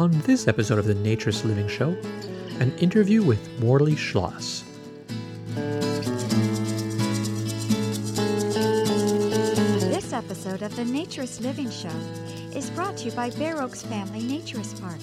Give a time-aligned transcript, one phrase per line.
[0.00, 1.94] On this episode of the Naturist Living Show,
[2.58, 4.64] an interview with Morley Schloss.
[9.90, 11.92] This episode of the Naturist Living Show
[12.56, 15.00] is brought to you by Bare Oaks Family Naturist Park.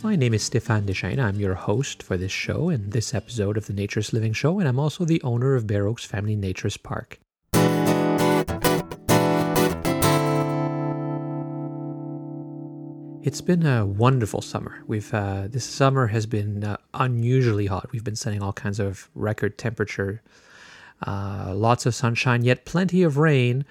[0.03, 1.23] My name is Stéphane Deschênes.
[1.23, 4.67] I'm your host for this show and this episode of the Naturist Living Show, and
[4.67, 7.21] I'm also the owner of Bare Oaks Family Naturist Park.
[13.23, 14.83] It's been a wonderful summer.
[14.89, 17.93] We've uh, this summer has been uh, unusually hot.
[17.93, 20.23] We've been setting all kinds of record temperature,
[21.07, 23.65] uh, lots of sunshine, yet plenty of rain.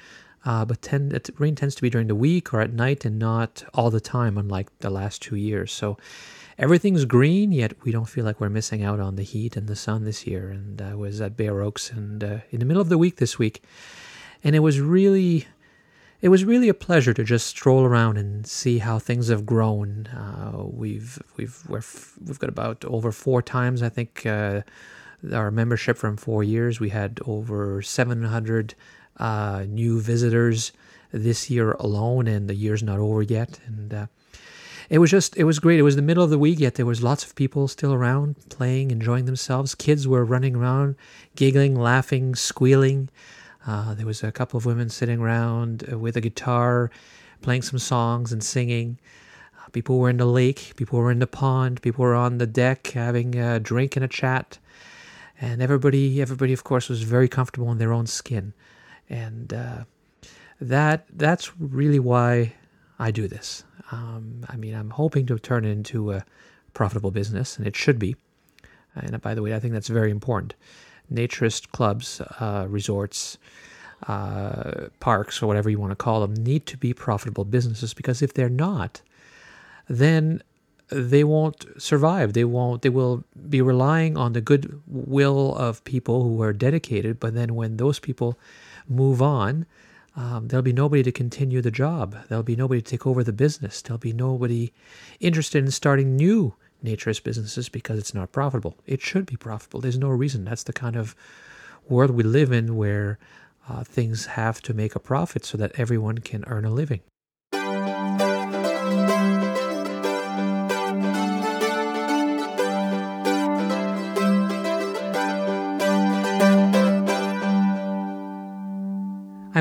[0.45, 3.63] Uh, but tend, rain tends to be during the week or at night and not
[3.73, 5.71] all the time, unlike the last two years.
[5.71, 5.97] So
[6.57, 9.75] everything's green, yet we don't feel like we're missing out on the heat and the
[9.75, 10.49] sun this year.
[10.49, 13.39] And I was at Bare Oaks and uh, in the middle of the week this
[13.39, 13.63] week,
[14.43, 15.47] and it was really
[16.21, 20.07] it was really a pleasure to just stroll around and see how things have grown.
[20.07, 24.61] Uh, we've we've f- we've got about over four times I think uh,
[25.33, 26.79] our membership from four years.
[26.79, 28.75] We had over seven hundred
[29.17, 30.71] uh, new visitors
[31.11, 33.59] this year alone, and the year's not over yet.
[33.67, 34.07] And uh,
[34.89, 35.79] it was just it was great.
[35.79, 38.35] It was the middle of the week, yet there was lots of people still around
[38.49, 39.75] playing, enjoying themselves.
[39.75, 40.95] Kids were running around,
[41.35, 43.09] giggling, laughing, squealing.
[43.65, 46.91] Uh, there was a couple of women sitting around uh, with a guitar,
[47.41, 48.99] playing some songs and singing.
[49.57, 52.47] Uh, people were in the lake, people were in the pond, people were on the
[52.47, 54.57] deck having a drink and a chat,
[55.39, 58.53] and everybody, everybody, of course, was very comfortable in their own skin,
[59.09, 59.83] and uh,
[60.59, 62.53] that that's really why
[62.99, 63.63] I do this.
[63.91, 66.25] Um, I mean, I'm hoping to turn it into a
[66.73, 68.15] profitable business, and it should be.
[68.95, 70.53] And by the way, I think that's very important
[71.11, 73.37] naturist clubs, uh, resorts,
[74.07, 78.21] uh, parks, or whatever you want to call them, need to be profitable businesses because
[78.21, 79.01] if they're not,
[79.87, 80.41] then
[80.89, 82.33] they won't survive.
[82.33, 82.81] They won't.
[82.81, 87.19] They will be relying on the goodwill of people who are dedicated.
[87.19, 88.37] But then, when those people
[88.87, 89.65] move on,
[90.15, 92.15] um, there'll be nobody to continue the job.
[92.27, 93.81] There'll be nobody to take over the business.
[93.81, 94.71] There'll be nobody
[95.19, 98.77] interested in starting new naturist businesses because it's not profitable.
[98.85, 99.81] It should be profitable.
[99.81, 100.45] There's no reason.
[100.45, 101.15] That's the kind of
[101.87, 103.17] world we live in where
[103.67, 107.01] uh, things have to make a profit so that everyone can earn a living.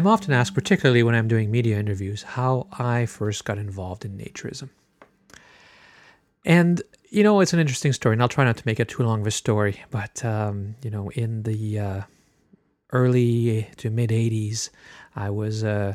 [0.02, 4.18] I'm often asked, particularly when I'm doing media interviews, how I first got involved in
[4.18, 4.70] naturism.
[6.44, 9.04] And you know, it's an interesting story, and I'll try not to make it too
[9.04, 9.80] long of a story.
[9.92, 12.00] But um, you know, in the uh,
[12.92, 14.70] early to mid '80s,
[15.14, 15.94] I was uh,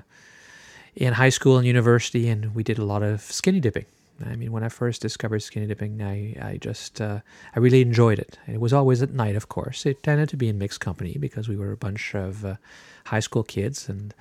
[0.95, 3.87] in high school and university, and we did a lot of skinny dipping.
[4.25, 7.19] I mean, when I first discovered skinny dipping, I, I just uh,
[7.55, 8.37] I really enjoyed it.
[8.47, 9.85] It was always at night, of course.
[9.85, 12.55] It tended to be in mixed company because we were a bunch of uh,
[13.05, 14.13] high school kids, and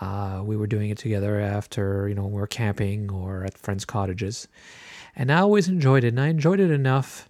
[0.00, 3.84] uh, we were doing it together after you know we were camping or at friends'
[3.84, 4.48] cottages.
[5.16, 7.28] And I always enjoyed it, and I enjoyed it enough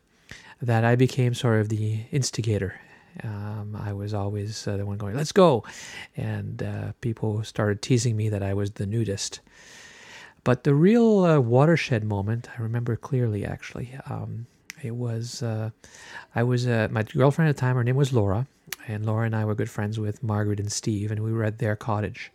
[0.60, 2.81] that I became sort of the instigator.
[3.22, 5.64] Um, I was always uh, the one going, let's go.
[6.16, 9.41] And uh, people started teasing me that I was the nudist.
[10.44, 13.99] But the real uh, watershed moment, I remember clearly actually.
[14.09, 14.47] Um,
[14.82, 15.71] it was, uh,
[16.34, 18.47] I was, uh, my girlfriend at the time, her name was Laura.
[18.87, 21.58] And Laura and I were good friends with Margaret and Steve, and we were at
[21.58, 22.31] their cottage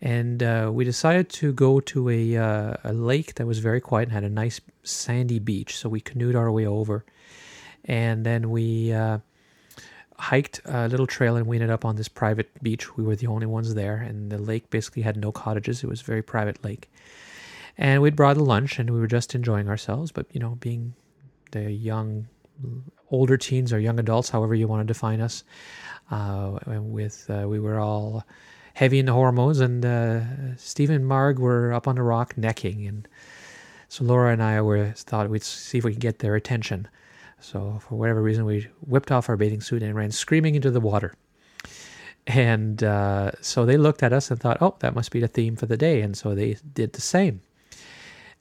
[0.00, 4.04] and uh, we decided to go to a uh, a lake that was very quiet
[4.04, 5.76] and had a nice sandy beach.
[5.76, 7.04] So we canoed our way over,
[7.84, 9.18] and then we uh,
[10.18, 12.96] hiked a little trail and we ended up on this private beach.
[12.96, 15.82] We were the only ones there, and the lake basically had no cottages.
[15.82, 16.90] It was a very private lake,
[17.76, 20.12] and we'd brought a lunch and we were just enjoying ourselves.
[20.12, 20.94] But you know, being
[21.52, 22.26] the young,
[23.10, 25.44] older teens or young adults, however you want to define us,
[26.10, 28.24] uh, with uh, we were all
[28.74, 30.20] heavy in the hormones, and uh,
[30.56, 33.08] Steve and Marg were up on the rock necking, and
[33.88, 36.88] so Laura and I were thought we'd see if we could get their attention.
[37.40, 40.80] So for whatever reason, we whipped off our bathing suit and ran screaming into the
[40.80, 41.14] water.
[42.26, 45.56] And uh, so they looked at us and thought, "Oh, that must be the theme
[45.56, 47.40] for the day," and so they did the same.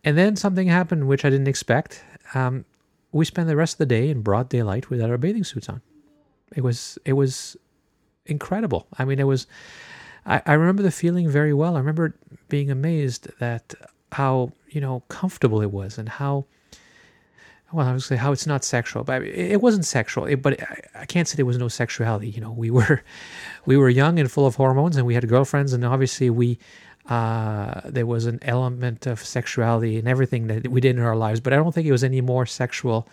[0.04, 2.04] And then something happened which I didn't expect.
[2.34, 2.66] Um,
[3.12, 5.82] we spent the rest of the day in broad daylight without our bathing suits on.
[6.56, 7.56] It was it was
[8.26, 8.88] incredible.
[8.98, 9.48] I mean, it was.
[10.26, 11.76] I, I remember the feeling very well.
[11.76, 12.16] I remember
[12.50, 13.74] being amazed that
[14.12, 16.46] how you know comfortable it was and how
[17.74, 20.25] well, I was say how it's not sexual, but it wasn't sexual.
[20.25, 20.62] It, but
[20.96, 22.30] I, can't say there was no sexuality.
[22.30, 23.04] You know, we were,
[23.66, 26.60] we were young and full of hormones, and we had girlfriends, and obviously we,
[27.10, 31.42] uh, there was an element of sexuality and everything that we did in our lives.
[31.42, 33.08] But I don't think it was any more sexual,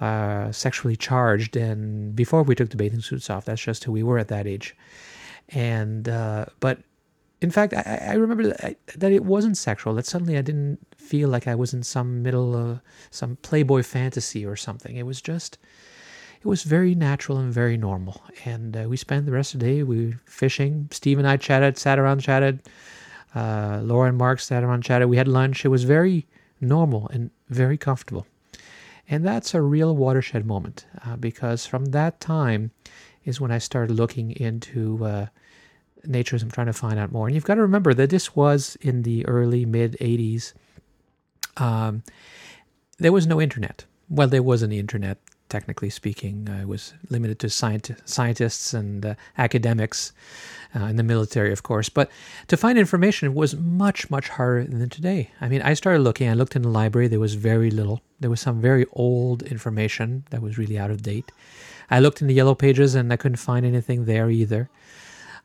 [0.00, 3.44] uh, sexually charged than before we took the bathing suits off.
[3.44, 4.74] That's just who we were at that age,
[5.50, 6.78] and uh, but
[7.44, 9.94] in fact, I, I remember that, that, it wasn't sexual.
[9.94, 12.80] That suddenly I didn't feel like I was in some middle of
[13.10, 14.96] some Playboy fantasy or something.
[14.96, 15.58] It was just,
[16.40, 18.22] it was very natural and very normal.
[18.46, 20.88] And uh, we spent the rest of the day we fishing.
[20.90, 22.60] Steve and I chatted, sat around, chatted.
[23.34, 25.08] Uh, Laura and Marg sat around, chatted.
[25.08, 25.64] We had lunch.
[25.64, 26.26] It was very
[26.60, 28.26] normal and very comfortable.
[29.08, 32.70] And that's a real watershed moment uh, because from that time
[33.24, 35.04] is when I started looking into
[36.04, 37.26] uh, naturism, trying to find out more.
[37.26, 40.52] And you've got to remember that this was in the early mid 80s.
[41.56, 42.02] Um,
[42.98, 43.84] there was no internet.
[44.08, 45.18] Well, there was an internet,
[45.48, 46.48] technically speaking.
[46.48, 50.12] Uh, it was limited to scient- scientists and uh, academics
[50.76, 51.88] uh, in the military, of course.
[51.88, 52.10] But
[52.48, 55.30] to find information was much, much harder than today.
[55.40, 58.02] I mean, I started looking, I looked in the library, there was very little.
[58.20, 61.30] There was some very old information that was really out of date.
[61.90, 64.68] I looked in the yellow pages and I couldn't find anything there either.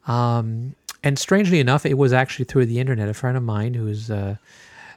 [0.07, 3.07] Um, and strangely enough, it was actually through the internet.
[3.09, 4.35] A friend of mine who's uh,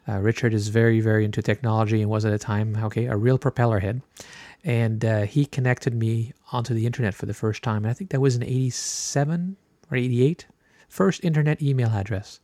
[0.08, 3.38] uh, Richard is very, very into technology and was at a time, okay, a real
[3.38, 4.02] propeller head.
[4.64, 7.84] And uh, he connected me onto the internet for the first time.
[7.84, 9.56] And I think that was in 87
[9.90, 10.46] or 88,
[10.88, 12.40] first internet email address.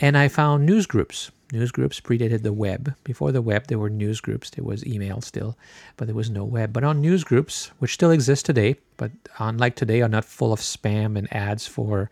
[0.00, 1.30] And I found news groups.
[1.52, 2.94] News groups predated the web.
[3.04, 4.48] Before the web, there were news groups.
[4.48, 5.56] There was email still,
[5.98, 6.72] but there was no web.
[6.72, 10.60] But on news groups, which still exist today, but unlike today, are not full of
[10.60, 12.10] spam and ads for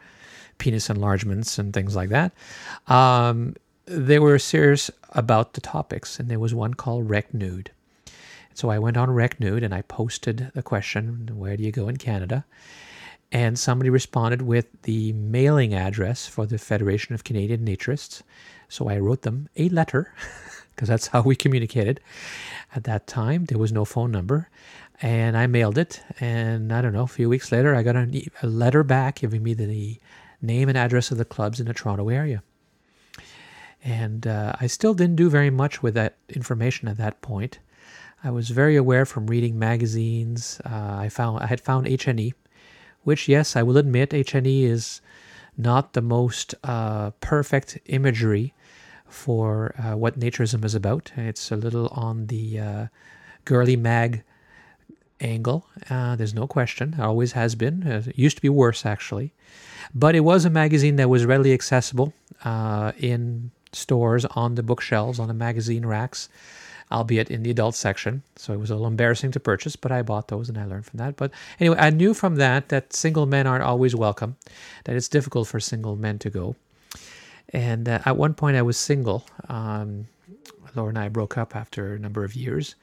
[0.58, 2.32] penis enlargements and things like that.
[2.87, 3.56] Um,
[3.87, 7.70] they were serious about the topics, and there was one called Rec Nude.
[8.52, 11.88] So I went on Rec Nude and I posted the question, "Where do you go
[11.88, 12.44] in Canada?"
[13.32, 18.23] And somebody responded with the mailing address for the Federation of Canadian Naturists.
[18.69, 20.12] So I wrote them a letter
[20.75, 22.00] because that's how we communicated
[22.75, 23.44] at that time.
[23.44, 24.49] There was no phone number.
[25.03, 26.03] And I mailed it.
[26.19, 29.43] And I don't know, a few weeks later, I got a, a letter back giving
[29.43, 29.99] me the
[30.43, 32.43] name and address of the clubs in the Toronto area.
[33.82, 37.61] And uh, I still didn't do very much with that information at that point.
[38.23, 40.61] I was very aware from reading magazines.
[40.67, 42.35] Uh, I found I had found H&E,
[43.05, 45.00] which, yes, I will admit, H&E is
[45.56, 48.55] not the most uh, perfect imagery
[49.08, 51.12] for uh, what naturism is about.
[51.17, 52.87] It's a little on the uh,
[53.44, 54.23] girly mag
[55.20, 55.67] angle.
[55.88, 56.94] Uh, there's no question.
[56.94, 57.87] It always has been.
[57.87, 59.32] Uh, it used to be worse, actually.
[59.94, 62.14] But it was a magazine that was readily accessible
[62.44, 66.29] uh, in stores, on the bookshelves, on the magazine racks
[66.92, 68.22] albeit in the adult section.
[68.37, 70.87] So it was a little embarrassing to purchase, but I bought those and I learned
[70.87, 71.16] from that.
[71.16, 74.37] But anyway, I knew from that that single men aren't always welcome,
[74.84, 76.56] that it's difficult for single men to go.
[77.53, 79.26] And uh, at one point, I was single.
[79.48, 80.06] Um,
[80.74, 82.76] Laura and I broke up after a number of years.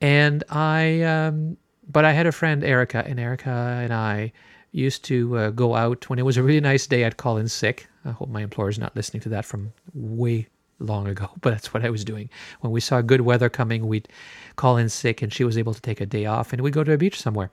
[0.00, 1.56] And I, um,
[1.90, 4.32] but I had a friend, Erica, and Erica and I
[4.72, 7.04] used to uh, go out when it was a really nice day.
[7.04, 7.88] I'd call in sick.
[8.04, 10.48] I hope my employer is not listening to that from way
[10.78, 12.28] long ago, but that's what I was doing.
[12.60, 14.08] When we saw good weather coming, we'd
[14.56, 16.84] call in sick, and she was able to take a day off, and we'd go
[16.84, 17.50] to a beach somewhere.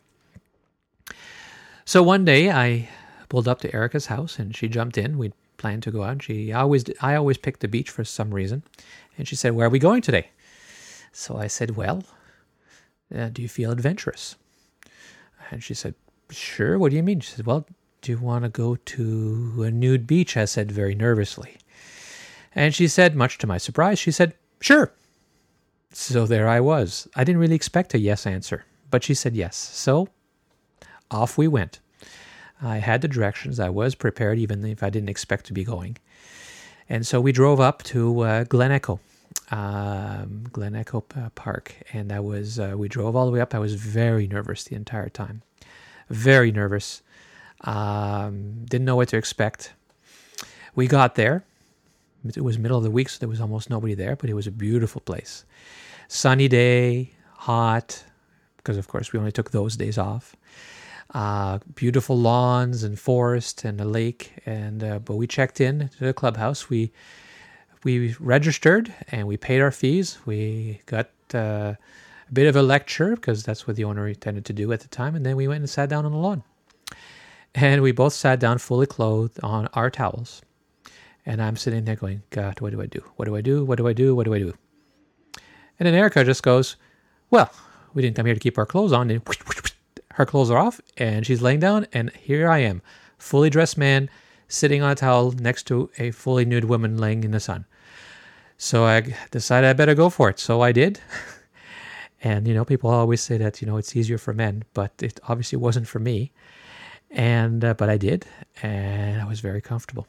[1.85, 2.89] So one day, I
[3.29, 5.17] pulled up to Erica's house, and she jumped in.
[5.17, 6.23] We'd planned to go out.
[6.23, 8.63] She always, I always picked the beach for some reason,
[9.17, 10.29] and she said, "Where are we going today?"
[11.11, 12.03] So I said, "Well,
[13.15, 14.35] uh, do you feel adventurous?"
[15.51, 15.95] And she said,
[16.29, 16.77] "Sure.
[16.77, 17.65] What do you mean?" She said, "Well."
[18.01, 20.37] Do you want to go to a nude beach?
[20.37, 21.57] I said very nervously.
[22.55, 24.91] And she said, much to my surprise, she said, Sure.
[25.91, 27.07] So there I was.
[27.15, 29.55] I didn't really expect a yes answer, but she said yes.
[29.55, 30.09] So
[31.09, 31.79] off we went.
[32.61, 33.59] I had the directions.
[33.59, 35.97] I was prepared, even if I didn't expect to be going.
[36.89, 38.99] And so we drove up to uh, Glen Echo,
[39.51, 42.59] um, Glen Echo uh, Park, and I was.
[42.59, 43.55] Uh, we drove all the way up.
[43.55, 45.41] I was very nervous the entire time,
[46.09, 47.01] very nervous.
[47.61, 49.73] Um, didn't know what to expect.
[50.75, 51.43] We got there.
[52.25, 54.47] It was middle of the week, so there was almost nobody there, but it was
[54.47, 55.45] a beautiful place.
[56.07, 58.03] Sunny day, hot,
[58.57, 60.35] because of course we only took those days off.
[61.13, 66.05] Uh, beautiful lawns and forest and a lake, and uh, but we checked in to
[66.05, 66.69] the clubhouse.
[66.69, 66.91] We
[67.83, 70.17] we registered and we paid our fees.
[70.25, 71.75] We got uh,
[72.29, 74.87] a bit of a lecture because that's what the owner intended to do at the
[74.87, 75.15] time.
[75.15, 76.43] And then we went and sat down on the lawn.
[77.55, 80.41] And we both sat down fully clothed on our towels.
[81.25, 83.03] And I'm sitting there going, God, what do I do?
[83.15, 83.63] What do I do?
[83.65, 84.15] What do I do?
[84.15, 84.53] What do I do?
[85.79, 86.75] And then Erica just goes,
[87.29, 87.51] Well,
[87.93, 89.09] we didn't come here to keep our clothes on.
[89.09, 89.21] And
[90.13, 91.87] her clothes are off and she's laying down.
[91.93, 92.81] And here I am,
[93.17, 94.09] fully dressed man,
[94.47, 97.65] sitting on a towel next to a fully nude woman laying in the sun.
[98.57, 100.39] So I decided I better go for it.
[100.39, 100.99] So I did.
[102.21, 105.19] And, you know, people always say that, you know, it's easier for men, but it
[105.27, 106.31] obviously wasn't for me.
[107.11, 108.25] And, uh, but I did,
[108.61, 110.05] and I was very comfortable.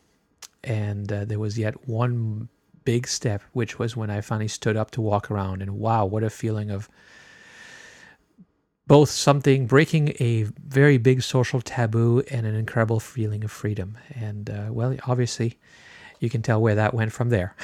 [0.65, 2.49] And uh, there was yet one
[2.85, 5.63] big step, which was when I finally stood up to walk around.
[5.63, 6.89] And wow, what a feeling of
[8.87, 13.97] both something breaking a very big social taboo and an incredible feeling of freedom.
[14.15, 15.59] And, uh, well, obviously,
[16.19, 17.55] you can tell where that went from there.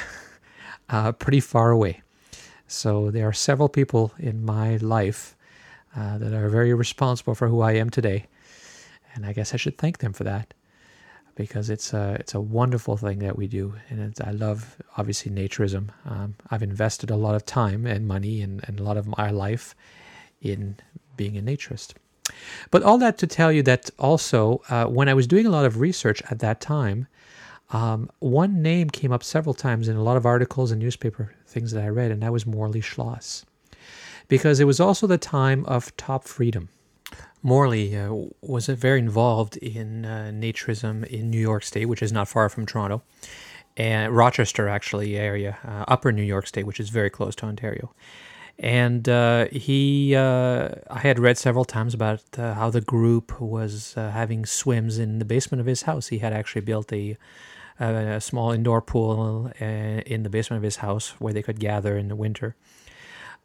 [0.88, 2.02] uh, pretty far away.
[2.68, 5.36] So there are several people in my life
[5.96, 8.26] uh, that are very responsible for who I am today,
[9.14, 10.52] and I guess I should thank them for that
[11.36, 15.90] because it's a it's a wonderful thing that we do, and I love obviously naturism.
[16.04, 19.30] Um, I've invested a lot of time and money and, and a lot of my
[19.30, 19.76] life
[20.40, 20.76] in
[21.16, 21.94] being a naturist.
[22.70, 25.64] But all that to tell you that also uh, when I was doing a lot
[25.64, 27.06] of research at that time,
[27.70, 31.72] um, one name came up several times in a lot of articles and newspaper things
[31.72, 33.44] that I read, and that was Morley Schloss.
[34.28, 36.68] Because it was also the time of top freedom.
[37.46, 38.12] Morley uh,
[38.42, 42.66] was very involved in uh, naturism in New York State, which is not far from
[42.66, 43.04] Toronto,
[43.76, 47.94] and Rochester, actually, area, uh, upper New York State, which is very close to Ontario.
[48.58, 53.94] And uh, he, uh, I had read several times about uh, how the group was
[53.94, 56.08] having swims in the basement of his house.
[56.08, 57.16] He had actually built a
[57.78, 62.08] a small indoor pool in the basement of his house where they could gather in
[62.08, 62.56] the winter.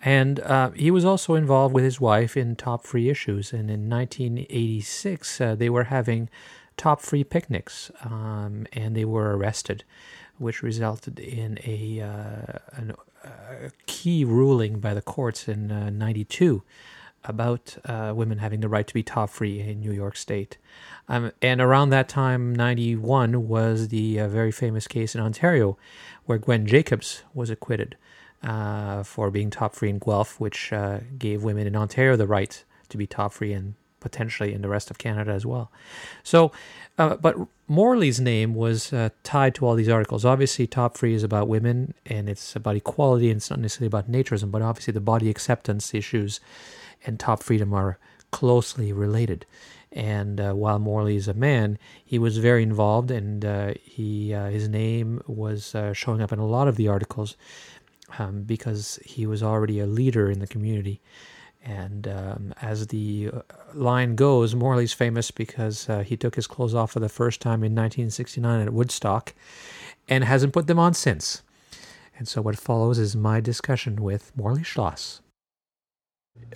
[0.04, 3.54] And uh, he was also involved with his wife in top free issues.
[3.54, 6.30] And in 1986, uh, they were having
[6.76, 9.84] top free picnics um, and they were arrested,
[10.40, 15.68] which resulted in a, uh, an, a key ruling by the courts in
[15.98, 16.64] 92
[17.24, 20.58] about uh, women having the right to be top free in New York State.
[21.08, 25.78] Um, and around that time, 91, was the uh, very famous case in Ontario
[26.26, 27.96] where Gwen Jacobs was acquitted
[28.44, 32.64] uh, for being top free in Guelph, which uh, gave women in Ontario the right
[32.90, 35.72] to be top free and potentially in the rest of Canada as well.
[36.24, 36.52] So,
[36.98, 40.26] uh, but Morley's name was uh, tied to all these articles.
[40.26, 44.12] Obviously, Top Free is about women and it's about equality and it's not necessarily about
[44.12, 46.42] naturism, but obviously the body acceptance issues
[47.06, 47.98] and top freedom are
[48.32, 49.46] closely related.
[49.94, 54.50] And uh, while Morley is a man, he was very involved, and uh, he uh,
[54.50, 57.36] his name was uh, showing up in a lot of the articles
[58.18, 61.02] um, because he was already a leader in the community.
[61.64, 63.42] And um, as the uh,
[63.74, 67.64] line goes, Morley's famous because uh, he took his clothes off for the first time
[67.64, 69.34] in 1969 at Woodstock,
[70.10, 71.44] and hasn't put them on since.
[72.18, 75.22] And so, what follows is my discussion with Morley Schloss.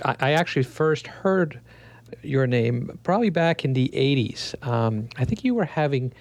[0.04, 1.60] I, actually first heard
[2.22, 4.56] your name probably back in the 80s.
[4.68, 6.14] Um, I think you were having,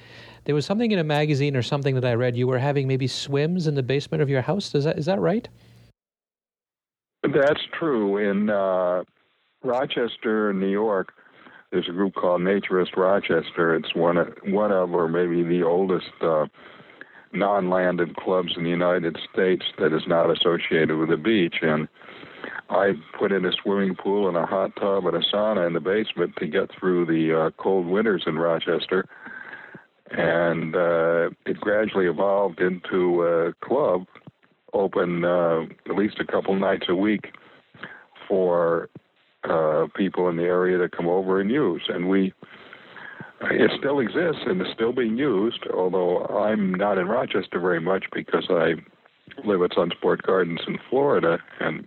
[0.45, 2.37] there was something in a magazine or something that I read.
[2.37, 4.75] You were having maybe swims in the basement of your house.
[4.75, 5.49] Is that, is that right?
[7.23, 8.19] That's true.
[8.19, 9.05] In uh,
[9.63, 11.15] Rochester, New York,
[11.73, 13.75] there's a group called Naturist Rochester.
[13.75, 16.47] It's one of, one of or maybe the oldest uh,
[17.33, 21.57] non landed clubs in the United States that is not associated with a beach.
[21.63, 21.89] And
[22.69, 25.81] I put in a swimming pool and a hot tub and a sauna in the
[25.81, 29.07] basement to get through the uh, cold winters in Rochester.
[30.17, 34.07] And uh, it gradually evolved into a club
[34.73, 37.33] open uh, at least a couple nights a week
[38.29, 38.89] for
[39.49, 41.83] uh, people in the area to come over and use.
[41.89, 42.33] And we,
[43.43, 48.05] it still exists and is still being used, although I'm not in Rochester very much
[48.13, 48.75] because I
[49.45, 51.87] live at Sunsport Gardens in Florida and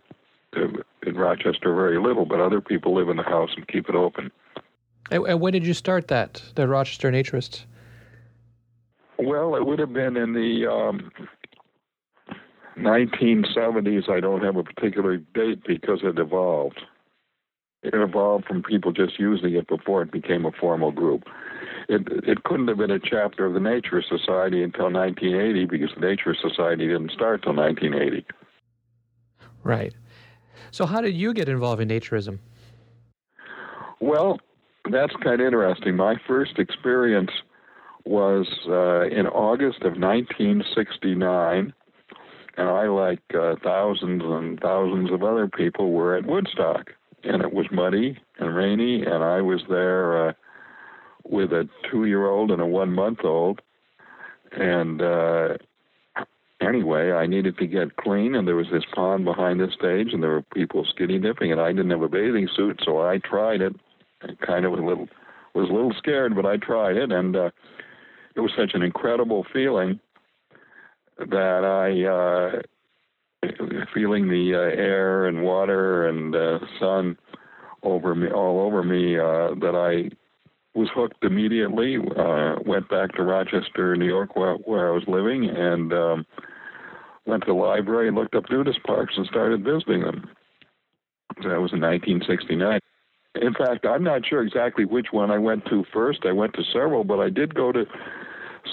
[1.05, 4.31] in Rochester very little, but other people live in the house and keep it open.
[5.09, 7.65] And when did you start that, the Rochester Naturists?
[9.19, 11.11] Well, it would have been in the um,
[12.77, 14.09] 1970s.
[14.09, 16.81] I don't have a particular date because it evolved.
[17.83, 21.23] It evolved from people just using it before it became a formal group.
[21.87, 26.05] It, it couldn't have been a chapter of the Nature Society until 1980 because the
[26.05, 28.25] Nature Society didn't start till 1980.
[29.63, 29.93] Right.
[30.71, 32.39] So, how did you get involved in naturism?
[33.99, 34.39] Well,
[34.91, 35.95] that's kind of interesting.
[35.95, 37.31] My first experience
[38.07, 41.73] was uh, in August of 1969.
[42.57, 46.91] and I, like uh, thousands and thousands of other people, were at Woodstock,
[47.23, 50.33] and it was muddy and rainy, and I was there uh,
[51.23, 53.61] with a two-year-old and a one-month-old,
[54.51, 55.57] and uh,
[56.61, 60.23] anyway, I needed to get clean, and there was this pond behind the stage, and
[60.23, 63.61] there were people skinny dipping, and I didn't have a bathing suit, so I tried
[63.61, 63.75] it.
[64.21, 65.07] I kind of was a little
[65.53, 67.49] was a little scared, but I tried it, and uh,
[68.37, 69.99] it was such an incredible feeling
[71.17, 72.61] that I, uh,
[73.93, 77.17] feeling the uh, air and water and uh, sun
[77.81, 80.15] over me, all over me, uh, that I
[80.77, 81.97] was hooked immediately.
[81.97, 86.25] Uh, went back to Rochester, New York, where, where I was living, and um,
[87.25, 90.29] went to the library and looked up nudist parks and started visiting them.
[91.37, 92.79] That was in 1969.
[93.41, 96.25] In fact, I'm not sure exactly which one I went to first.
[96.25, 97.85] I went to several, but I did go to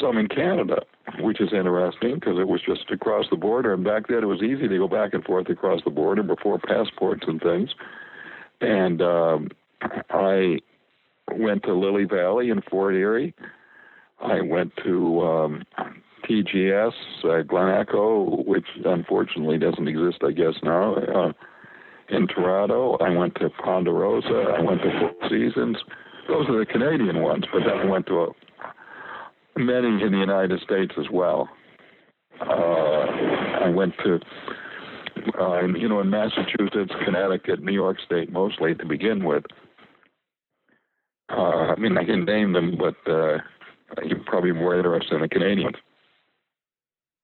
[0.01, 0.83] some in Canada,
[1.21, 3.75] which is interesting because it was just across the border.
[3.75, 6.59] And back then, it was easy to go back and forth across the border before
[6.59, 7.71] passports and things.
[8.61, 9.49] And um,
[10.11, 10.59] I
[11.33, 13.35] went to Lilly Valley in Fort Erie.
[14.21, 15.63] I went to um,
[16.29, 16.93] TGS,
[17.25, 20.95] uh, Glen Echo, which unfortunately doesn't exist, I guess, now.
[20.95, 21.33] Uh,
[22.09, 22.97] in Toronto.
[23.01, 24.55] I went to Ponderosa.
[24.59, 25.77] I went to Four Seasons.
[26.29, 28.27] Those are the Canadian ones, but then I went to a,
[29.57, 31.49] many in the United States as well.
[32.41, 33.05] Uh,
[33.65, 34.21] I went to,
[35.39, 39.45] uh, you know, in Massachusetts, Connecticut, New York State mostly to begin with.
[41.31, 43.39] Uh, I mean, I can name them, but uh,
[44.05, 45.77] you're probably more interested in the Canadians.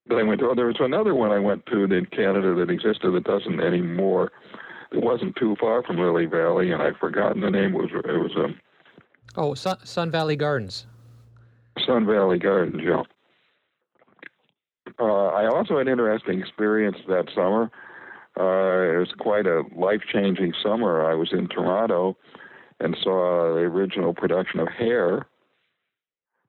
[0.07, 2.71] But I went to, oh, there was another one I went to in Canada that
[2.71, 4.33] existed that doesn't anymore.
[4.93, 7.75] It wasn't too far from Lilly Valley, and I've forgotten the name.
[7.75, 8.59] It was it was um,
[9.37, 10.87] oh Sun, Sun Valley Gardens.
[11.87, 13.03] Sun Valley Gardens, yeah.
[14.99, 17.71] Uh, I also had an interesting experience that summer.
[18.39, 21.11] Uh, it was quite a life changing summer.
[21.11, 22.17] I was in Toronto
[22.79, 25.27] and saw the original production of Hair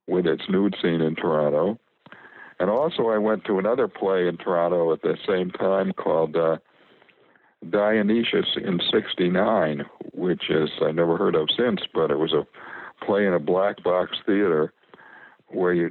[0.07, 1.79] with its nude scene in Toronto.
[2.59, 6.57] And also, I went to another play in Toronto at the same time called uh,
[7.67, 12.45] Dionysus in 69, which is I never heard of since, but it was a
[13.03, 14.73] play in a black box theater
[15.53, 15.89] where you,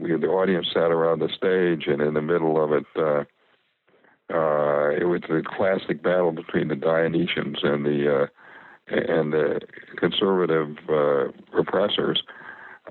[0.00, 3.24] we, the audience sat around the stage, and in the middle of it, uh,
[4.32, 8.26] uh, it was the classic battle between the Dionysians and the uh,
[8.88, 9.60] and the
[9.96, 12.18] conservative uh, repressors.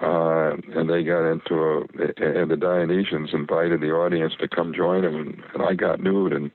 [0.02, 1.82] Uh, and they got into a,
[2.18, 6.34] and the Dionysians invited the audience to come join them, and, and I got nude
[6.34, 6.50] and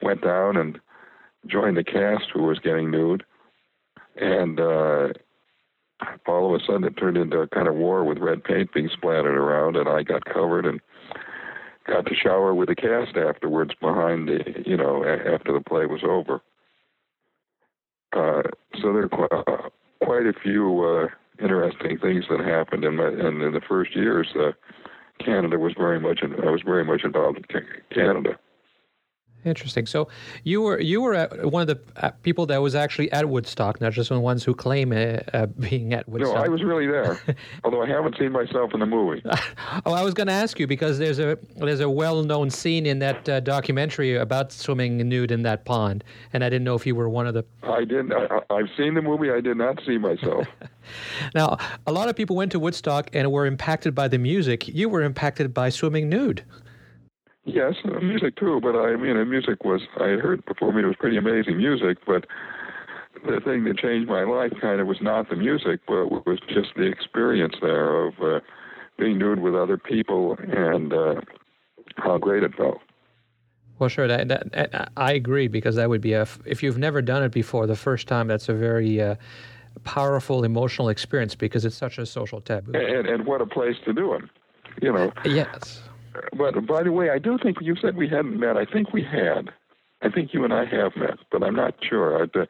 [0.00, 0.80] went down and
[1.46, 3.24] joined the cast who was getting nude,
[4.16, 5.08] and uh,
[6.26, 8.90] all of a sudden it turned into a kind of war with red paint being
[8.92, 10.80] splattered around, and I got covered and
[11.86, 16.02] got to shower with the cast afterwards behind the, you know, after the play was
[16.04, 16.40] over.
[18.12, 18.42] Uh,
[18.80, 19.68] so there are quite, uh,
[20.04, 21.08] quite a few uh,
[21.42, 24.28] interesting things that happened in my and in the first years.
[24.38, 24.52] Uh,
[25.24, 28.38] Canada was very much in, I was very much involved in Canada.
[29.44, 29.86] Interesting.
[29.86, 30.08] So
[30.44, 33.92] you were you were one of the uh, people that was actually at Woodstock, not
[33.92, 36.36] just the ones who claim uh, uh, being at Woodstock.
[36.36, 37.20] No, I was really there,
[37.64, 39.20] although I haven't seen myself in the movie.
[39.84, 43.00] oh, I was going to ask you because there's a there's a well-known scene in
[43.00, 46.94] that uh, documentary about swimming nude in that pond, and I didn't know if you
[46.94, 47.44] were one of the.
[47.64, 48.12] I didn't.
[48.12, 49.30] I, I've seen the movie.
[49.30, 50.46] I did not see myself.
[51.34, 54.68] now, a lot of people went to Woodstock and were impacted by the music.
[54.68, 56.44] You were impacted by swimming nude.
[57.44, 60.86] Yes, uh, music too, but I mean, music was, I had heard before me, it
[60.86, 62.26] was pretty amazing music, but
[63.26, 66.38] the thing that changed my life kind of was not the music, but it was
[66.48, 68.40] just the experience there of uh,
[68.96, 71.20] being nude with other people and uh,
[71.96, 72.78] how great it felt.
[73.80, 77.24] Well, sure, that, that, I agree because that would be a, if you've never done
[77.24, 79.16] it before, the first time, that's a very uh,
[79.82, 82.72] powerful emotional experience because it's such a social taboo.
[82.74, 84.22] And, and what a place to do it,
[84.80, 85.12] you know.
[85.24, 85.82] Yes
[86.36, 88.56] but by the way, I do think you said we hadn't met.
[88.56, 89.50] I think we had.
[90.02, 92.24] I think you and I have met, but I'm not sure.
[92.24, 92.46] I,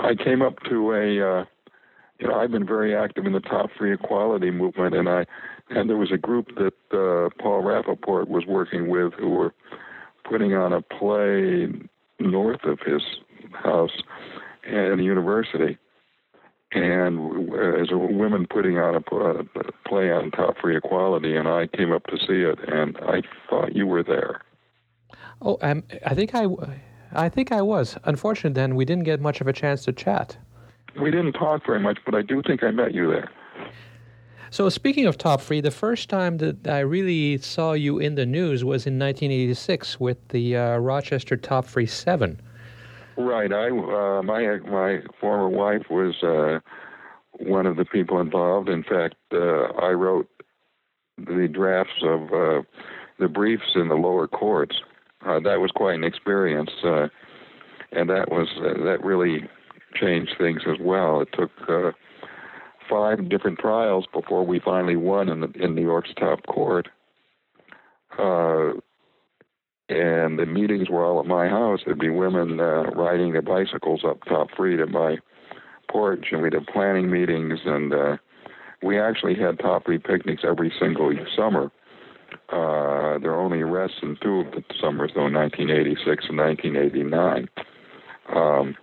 [0.00, 1.44] I came up to a, uh,
[2.20, 5.26] you know, I've been very active in the top free equality movement, and I,
[5.70, 9.54] and there was a group that uh, Paul Rapoport was working with who were
[10.28, 11.68] putting on a play
[12.20, 13.02] north of his
[13.52, 14.02] house
[14.66, 15.78] at a university
[16.72, 19.44] and as a women putting on a, a
[19.86, 23.74] play on top free equality, and I came up to see it, and I thought
[23.74, 24.42] you were there.
[25.40, 26.46] Oh, um, I think I,
[27.12, 27.96] I think I was.
[28.04, 30.36] Unfortunately, then we didn't get much of a chance to chat.
[31.00, 33.30] We didn't talk very much, but I do think I met you there.
[34.50, 38.24] So, speaking of Top Free, the first time that I really saw you in the
[38.24, 42.40] news was in 1986 with the uh, Rochester Top Free 7.
[43.18, 43.52] Right.
[43.52, 46.60] I uh, my my former wife was uh,
[47.32, 48.68] one of the people involved.
[48.68, 50.28] In fact, uh, I wrote
[51.16, 52.62] the drafts of uh,
[53.18, 54.76] the briefs in the lower courts.
[55.26, 57.08] Uh, that was quite an experience, uh,
[57.90, 59.48] and that was that really
[60.00, 61.20] changed things as well.
[61.20, 61.50] It took
[62.88, 66.86] five different trials before we finally won in, the, in New York's top court.
[69.88, 71.80] And the meetings were all at my house.
[71.84, 75.16] There'd be women uh, riding their bicycles up top free at my
[75.90, 77.60] porch, and we'd have planning meetings.
[77.64, 78.16] And uh,
[78.82, 81.70] we actually had top free picnics every single summer.
[82.50, 87.48] Uh, there were only arrests in two of the summers, though, 1986 and 1989.
[88.34, 88.76] Um,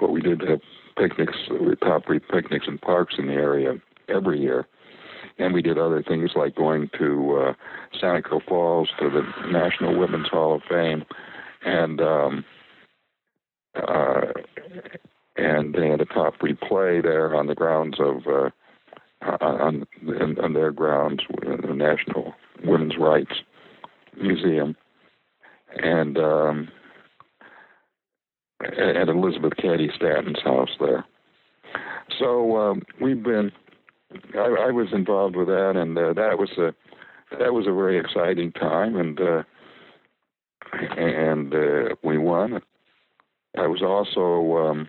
[0.00, 0.60] but we did have
[0.96, 1.36] picnics,
[1.82, 3.74] top free picnics in parks in the area
[4.08, 4.66] every year.
[5.38, 7.52] And we did other things like going to uh,
[7.98, 11.04] Seneca Falls to the National Women's Hall of Fame,
[11.64, 12.44] and um,
[13.74, 14.32] uh,
[15.36, 18.50] and they had a top free play there on the grounds of uh,
[19.40, 19.86] on,
[20.42, 23.34] on their grounds, the National Women's Rights
[24.20, 24.76] Museum,
[25.76, 26.68] and um,
[28.62, 31.04] at Elizabeth Cady Stanton's house there.
[32.18, 33.52] So um, we've been.
[34.34, 36.74] I, I was involved with that, and uh, that was a
[37.38, 39.42] that was a very exciting time, and uh,
[40.96, 42.60] and uh, we won.
[43.58, 44.88] I was also um,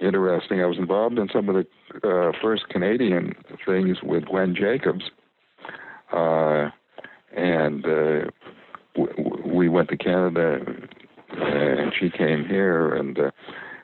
[0.00, 0.60] interesting.
[0.60, 3.34] I was involved in some of the uh, first Canadian
[3.66, 5.04] things with Gwen Jacobs,
[6.12, 6.68] uh,
[7.34, 8.30] and uh,
[8.94, 10.60] w- we went to Canada
[11.38, 13.30] and she came here, and uh,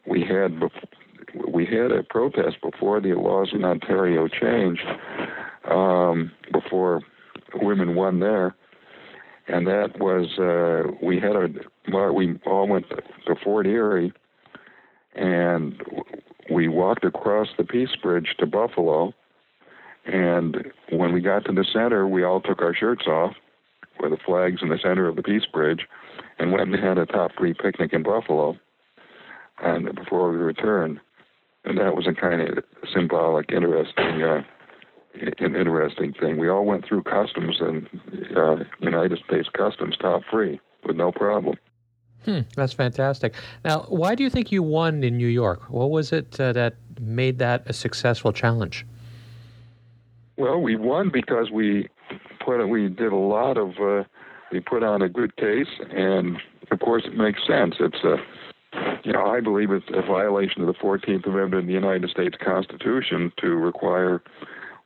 [0.07, 0.61] we had
[1.35, 4.87] we had a protest before the laws in Ontario changed,
[5.71, 7.03] um, before
[7.55, 8.55] women won there,
[9.47, 11.49] and that was uh, we had a
[11.93, 14.13] well, we all went to Fort Erie,
[15.15, 15.83] and
[16.51, 19.13] we walked across the Peace Bridge to Buffalo,
[20.07, 23.35] and when we got to the center, we all took our shirts off,
[24.01, 25.87] with the flags in the center of the Peace Bridge,
[26.39, 28.57] and went and had a top free picnic in Buffalo,
[29.63, 31.01] and before we returned,
[31.65, 34.43] and that was a kind of symbolic, interesting, uh,
[35.39, 36.39] an interesting thing.
[36.39, 37.89] We all went through customs and
[38.37, 41.57] uh, United States Customs top free with no problem.
[42.25, 43.35] Hmm, that's fantastic.
[43.65, 45.71] Now, why do you think you won in New York?
[45.71, 48.87] What was it uh, that made that a successful challenge?
[50.37, 51.89] Well, we won because we
[52.45, 54.05] put we did a lot of uh,
[54.53, 56.37] we put on a good case, and
[56.71, 57.77] of course it makes sense.
[57.81, 58.17] It's a
[59.05, 62.37] you know I believe it's a violation of the Fourteenth Amendment of the United States
[62.43, 64.23] Constitution to require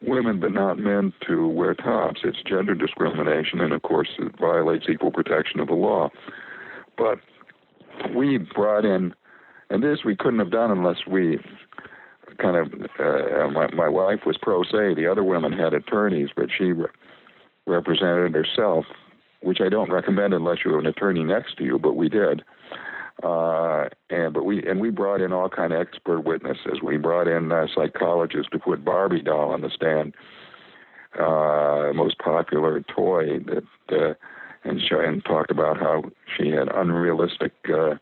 [0.01, 2.21] women but not men to wear tops.
[2.25, 6.11] It's gender discrimination, and of course it violates equal protection of the law.
[6.97, 7.19] But
[8.15, 9.15] we brought in,
[9.71, 11.39] and this we couldn't have done unless we
[12.39, 14.95] kind of uh, my my wife was pro se.
[14.95, 16.89] The other women had attorneys, but she re-
[17.67, 18.87] represented herself,
[19.43, 21.79] which I don't recommend unless you have an attorney next to you.
[21.79, 22.43] But we did,
[23.23, 26.81] uh, and but we and we brought in all kind of expert witnesses.
[26.83, 30.15] We brought in a psychologists to put Barbie doll on the stand,
[31.19, 33.65] uh, most popular toy that.
[33.91, 34.15] Uh,
[34.65, 36.05] and, show, and talked about how
[36.37, 37.95] she had unrealistic uh,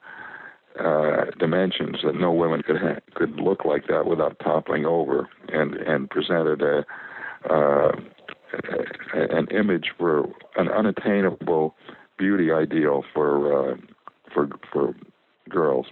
[0.79, 5.75] uh, dimensions that no woman could ha- could look like that without toppling over, and
[5.75, 6.85] and presented a,
[7.53, 7.93] uh,
[9.15, 10.25] an image for
[10.57, 11.75] an unattainable
[12.19, 13.77] beauty ideal for uh,
[14.33, 14.95] for for
[15.51, 15.87] girls.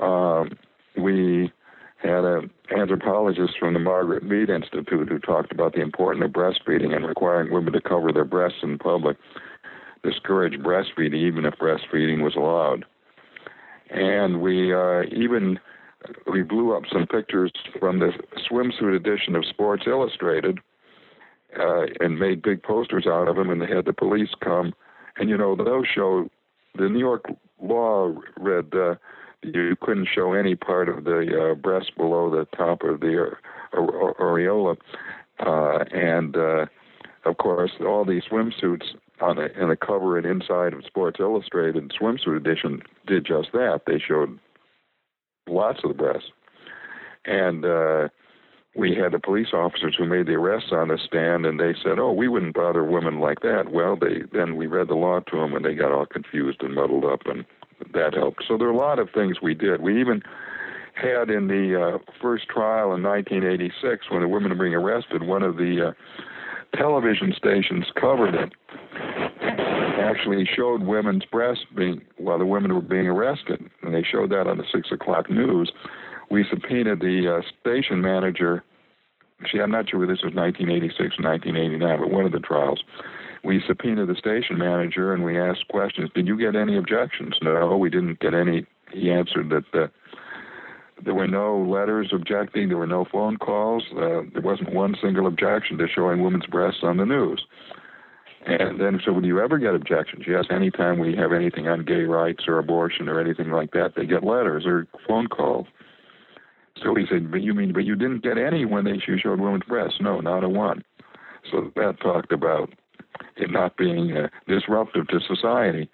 [0.00, 0.58] Um,
[0.96, 1.52] we
[1.96, 6.94] had an anthropologist from the Margaret Mead Institute who talked about the importance of breastfeeding
[6.94, 9.16] and requiring women to cover their breasts in public,
[10.02, 12.84] discourage breastfeeding even if breastfeeding was allowed
[13.90, 15.58] and we uh, even
[16.30, 18.12] we blew up some pictures from the
[18.50, 20.58] swimsuit edition of Sports Illustrated
[21.58, 24.74] uh, and made big posters out of them, and they had the police come.
[25.16, 26.28] And you know, those show
[26.76, 27.24] the New York
[27.64, 28.94] law read uh,
[29.42, 33.30] you couldn't show any part of the uh, breast below the top of the
[33.74, 34.76] uh, areola,
[35.40, 36.66] uh, and uh,
[37.24, 41.92] of course, all these swimsuits on a, in the cover and inside of Sports Illustrated
[42.00, 43.82] swimsuit edition did just that.
[43.86, 44.38] They showed
[45.48, 46.30] lots of the breasts,
[47.24, 47.64] and
[48.76, 51.98] we had the police officers who made the arrests on the stand, and they said,
[51.98, 55.36] "Oh, we wouldn't bother women like that." Well, they then we read the law to
[55.36, 57.44] them, and they got all confused and muddled up, and
[57.92, 58.44] that helped.
[58.46, 59.80] So there are a lot of things we did.
[59.80, 60.22] We even
[60.94, 65.42] had in the uh, first trial in 1986 when the women were being arrested, one
[65.42, 68.52] of the uh, television stations covered it.
[70.00, 74.46] Actually, showed women's breasts being while the women were being arrested, and they showed that
[74.46, 75.72] on the six o'clock news.
[76.34, 78.64] We subpoenaed the uh, station manager.
[79.52, 82.82] See, I'm not sure whether this was 1986 or 1989, but one of the trials.
[83.44, 86.10] We subpoenaed the station manager and we asked questions.
[86.12, 87.36] Did you get any objections?
[87.40, 88.66] No, we didn't get any.
[88.92, 89.80] He answered that.
[89.80, 89.86] Uh,
[91.04, 92.68] there were no letters objecting.
[92.68, 93.84] There were no phone calls.
[93.92, 97.44] Uh, there wasn't one single objection to showing women's breasts on the news.
[98.44, 100.24] And then, so would you ever get objections?
[100.26, 104.04] Yes, anytime we have anything on gay rights or abortion or anything like that, they
[104.04, 105.68] get letters or phone calls.
[106.82, 109.64] So he said, but you mean, but you didn't get any when they showed women's
[109.64, 109.98] breasts?
[110.00, 110.84] No, not a one.
[111.50, 112.72] So that talked about
[113.36, 115.88] it not being uh, disruptive to society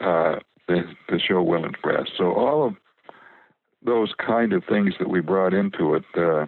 [0.00, 0.36] uh,
[0.68, 2.12] to, to show women's breasts.
[2.16, 2.74] So all of
[3.84, 6.46] those kind of things that we brought into it uh,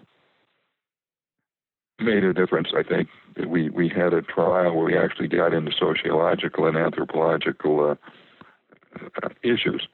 [1.98, 2.68] made a difference.
[2.76, 3.08] I think
[3.48, 9.86] we we had a trial where we actually got into sociological and anthropological uh, issues,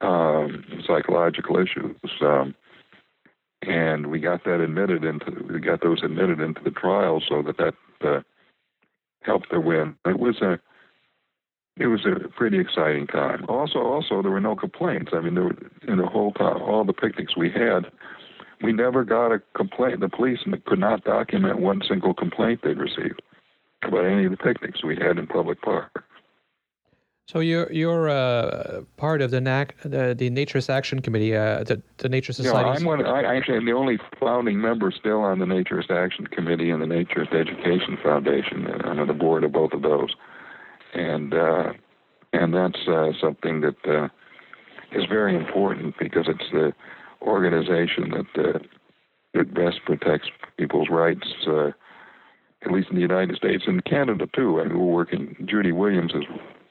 [0.00, 2.54] um, psychological issues, um,
[3.62, 7.56] and we got that admitted into we got those admitted into the trial so that
[7.58, 7.74] that
[8.08, 8.20] uh,
[9.22, 9.96] helped the win.
[10.04, 10.58] It was a
[11.76, 13.44] it was a pretty exciting time.
[13.48, 15.12] Also, also there were no complaints.
[15.14, 17.86] I mean, there were, in the whole time, all the picnics we had,
[18.62, 20.00] we never got a complaint.
[20.00, 23.22] The police could not document one single complaint they'd received
[23.84, 26.04] about any of the picnics we had in public park.
[27.30, 31.82] So you're you're uh, part of the NAC, the, the Naturist Action Committee, uh, the,
[31.98, 32.68] the Nature Society.
[32.68, 33.04] Yeah, I'm one.
[33.04, 36.86] I actually am the only founding member still on the Naturist Action Committee and the
[36.86, 38.66] Naturist Education Foundation.
[38.82, 40.14] I'm on the board of both of those
[40.94, 41.72] and uh,
[42.32, 44.08] and that's uh, something that uh,
[44.92, 46.72] is very important because it's the
[47.22, 48.58] organization that uh,
[49.34, 51.70] that best protects people's rights, uh,
[52.62, 54.60] at least in the United States and Canada too.
[54.60, 55.36] I mean, we're working.
[55.48, 56.24] Judy Williams is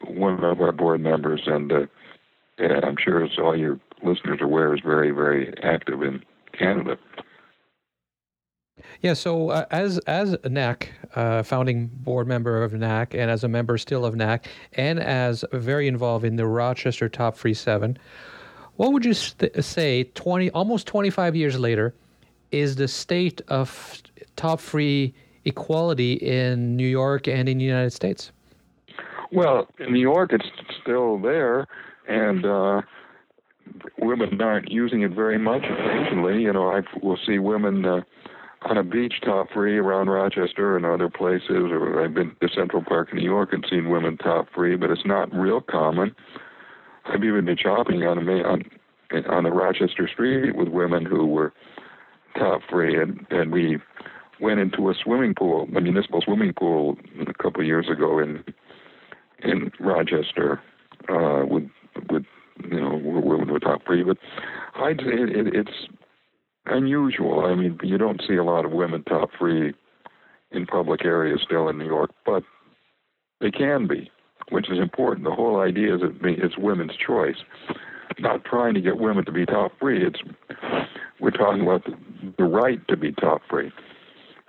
[0.06, 1.86] one of our board members, and, uh,
[2.58, 6.24] and I'm sure as all your listeners are aware, is very very active in
[6.58, 6.98] Canada.
[9.02, 13.44] Yeah, so uh, as as a NAC, uh, founding board member of NAC, and as
[13.44, 17.98] a member still of NAC, and as very involved in the Rochester Top Free Seven,
[18.76, 20.04] what would you st- say?
[20.04, 21.96] Twenty, almost twenty five years later,
[22.52, 24.02] is the state of
[24.36, 25.14] top free
[25.46, 28.32] equality in New York and in the United States?
[29.32, 30.46] Well, in New York, it's
[30.82, 31.68] still there,
[32.08, 32.82] and uh,
[34.00, 35.64] women aren't using it very much.
[35.64, 37.86] Occasionally, you know, I will see women.
[37.86, 38.02] Uh,
[38.64, 42.84] on a beach top free around Rochester and other places, or I've been to Central
[42.84, 46.16] Park in New York and seen women top free, but it's not real common.
[47.06, 48.64] I've even been shopping on a on
[49.30, 51.54] on a Rochester street with women who were
[52.38, 53.78] top free, and and we
[54.40, 58.44] went into a swimming pool, a municipal swimming pool, a couple of years ago in
[59.44, 60.62] in Rochester
[61.10, 61.70] uh, with
[62.10, 62.24] with
[62.64, 64.04] you know were top free.
[64.04, 64.18] But
[64.76, 65.88] I'd say it, it, it's
[66.66, 67.46] unusual.
[67.46, 69.74] I mean, you don't see a lot of women top free
[70.52, 72.44] in public areas still in New York, but
[73.42, 74.10] they can be,
[74.50, 75.26] which is important.
[75.26, 77.38] The whole idea is it's women's choice.
[78.20, 80.06] Not trying to get women to be top free.
[80.06, 80.20] It's
[81.20, 81.96] we're talking about the,
[82.38, 83.72] the right to be top free.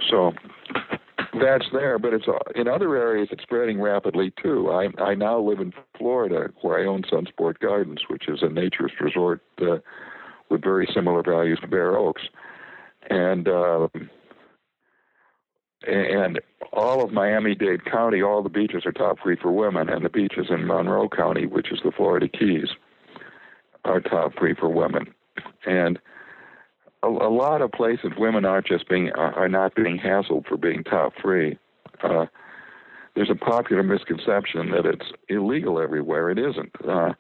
[0.09, 0.33] So
[1.41, 4.71] that's there, but it's in other areas it's spreading rapidly too.
[4.71, 9.01] I I now live in Florida, where I own Sunsport Gardens, which is a naturist
[9.01, 9.43] resort.
[9.61, 9.79] Uh,
[10.51, 12.23] with very similar values to Bare Oaks,
[13.11, 13.89] and uh,
[15.87, 16.41] and
[16.73, 20.47] all of Miami-Dade County, all the beaches are top free for women, and the beaches
[20.51, 22.69] in Monroe County, which is the Florida Keys,
[23.85, 25.15] are top free for women,
[25.67, 25.99] and
[27.03, 30.85] a, a lot of places women aren't just being are not being hassled for being
[30.85, 31.59] top free.
[32.03, 32.27] Uh,
[33.15, 36.31] there's a popular misconception that it's illegal everywhere.
[36.31, 36.71] It isn't.
[36.87, 37.15] Uh,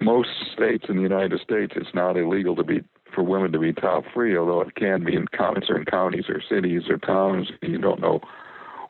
[0.00, 2.82] most states in the United States, it's not illegal to be
[3.14, 5.26] for women to be top free, although it can be in
[5.66, 7.50] certain counties or cities or towns.
[7.60, 8.20] You don't know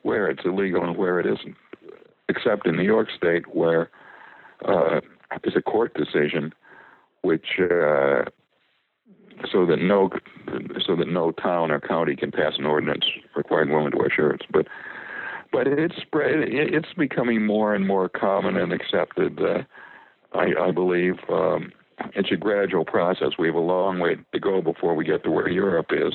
[0.03, 1.57] where it's illegal and where it isn't,
[2.29, 3.91] except in New York State, where
[4.67, 5.01] uh,
[5.43, 6.53] there's a court decision
[7.23, 8.23] which uh,
[9.51, 10.11] so that no
[10.85, 14.45] so that no town or county can pass an ordinance requiring women to wear shirts,
[14.51, 14.67] but
[15.53, 16.49] but it's spread.
[16.49, 19.41] It's becoming more and more common and accepted.
[19.41, 19.63] Uh,
[20.33, 21.73] I, I believe um,
[22.15, 23.31] it's a gradual process.
[23.39, 26.15] We have a long way to go before we get to where Europe is.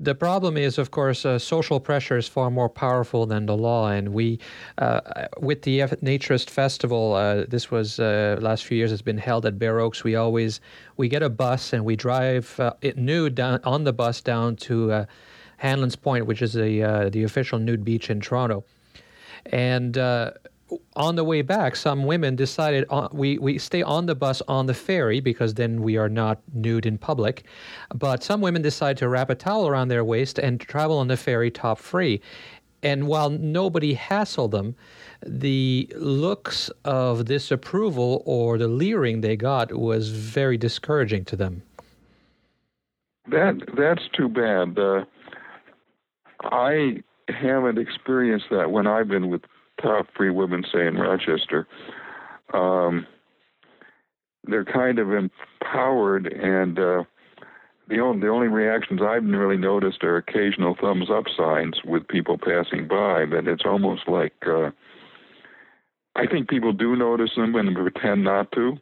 [0.00, 3.88] The problem is, of course, uh, social pressure is far more powerful than the law.
[3.88, 4.38] And we,
[4.78, 5.00] uh,
[5.40, 8.92] with the Naturist Festival, uh, this was uh, last few years.
[8.92, 10.04] It's been held at Bare Oaks.
[10.04, 10.60] We always
[10.96, 14.54] we get a bus and we drive uh, it nude down on the bus down
[14.56, 15.04] to uh,
[15.62, 18.64] Hanlan's Point, which is the the official nude beach in Toronto,
[19.46, 19.98] and
[20.96, 24.66] on the way back, some women decided uh, we, we stay on the bus on
[24.66, 27.44] the ferry because then we are not nude in public.
[27.94, 31.16] But some women decide to wrap a towel around their waist and travel on the
[31.16, 32.20] ferry top free.
[32.82, 34.76] And while nobody hassled them,
[35.26, 41.62] the looks of disapproval or the leering they got was very discouraging to them.
[43.30, 44.78] That that's too bad.
[44.78, 45.04] Uh,
[46.44, 49.42] I haven't experienced that when I've been with
[49.80, 51.66] top free women say in Rochester.
[52.52, 53.06] Um,
[54.44, 57.04] they're kind of empowered, and uh,
[57.88, 62.38] the only the only reactions I've really noticed are occasional thumbs up signs with people
[62.38, 63.24] passing by.
[63.26, 64.70] But it's almost like uh,
[66.16, 68.78] I think people do notice them and pretend not to.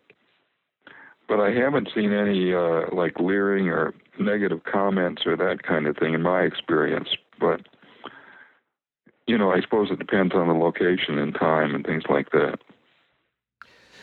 [1.28, 5.96] But I haven't seen any uh, like leering or negative comments or that kind of
[5.96, 7.08] thing in my experience.
[7.40, 7.62] But
[9.26, 12.58] you know, I suppose it depends on the location and time and things like that.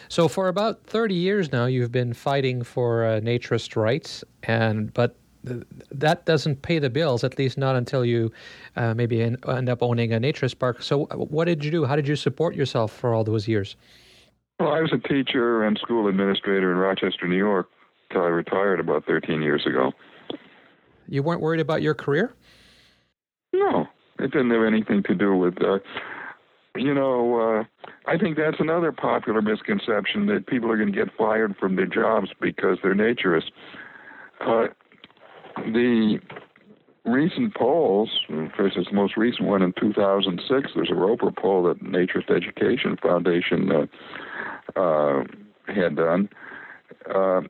[0.10, 5.16] So, for about 30 years now, you've been fighting for uh, naturist rights, and but
[5.48, 8.32] th- that doesn't pay the bills, at least not until you
[8.76, 10.84] uh, maybe en- end up owning a naturist park.
[10.84, 11.86] So, what did you do?
[11.86, 13.76] How did you support yourself for all those years?
[14.60, 17.70] Well, I was a teacher and school administrator in Rochester, New York,
[18.10, 19.94] until I retired about 13 years ago.
[21.08, 22.34] You weren't worried about your career?
[23.52, 23.88] No,
[24.20, 25.80] it didn't have anything to do with, uh,
[26.76, 27.64] you know, uh,
[28.06, 31.86] I think that's another popular misconception that people are going to get fired from their
[31.86, 33.52] jobs because they're naturists.
[34.42, 34.68] Uh,
[35.58, 36.20] the
[37.06, 38.10] recent polls,
[38.58, 43.72] first, the most recent one in 2006, there's a Roper poll that Naturist Education Foundation
[43.72, 45.24] uh, uh,
[45.68, 46.30] had done.
[47.10, 47.42] Uh,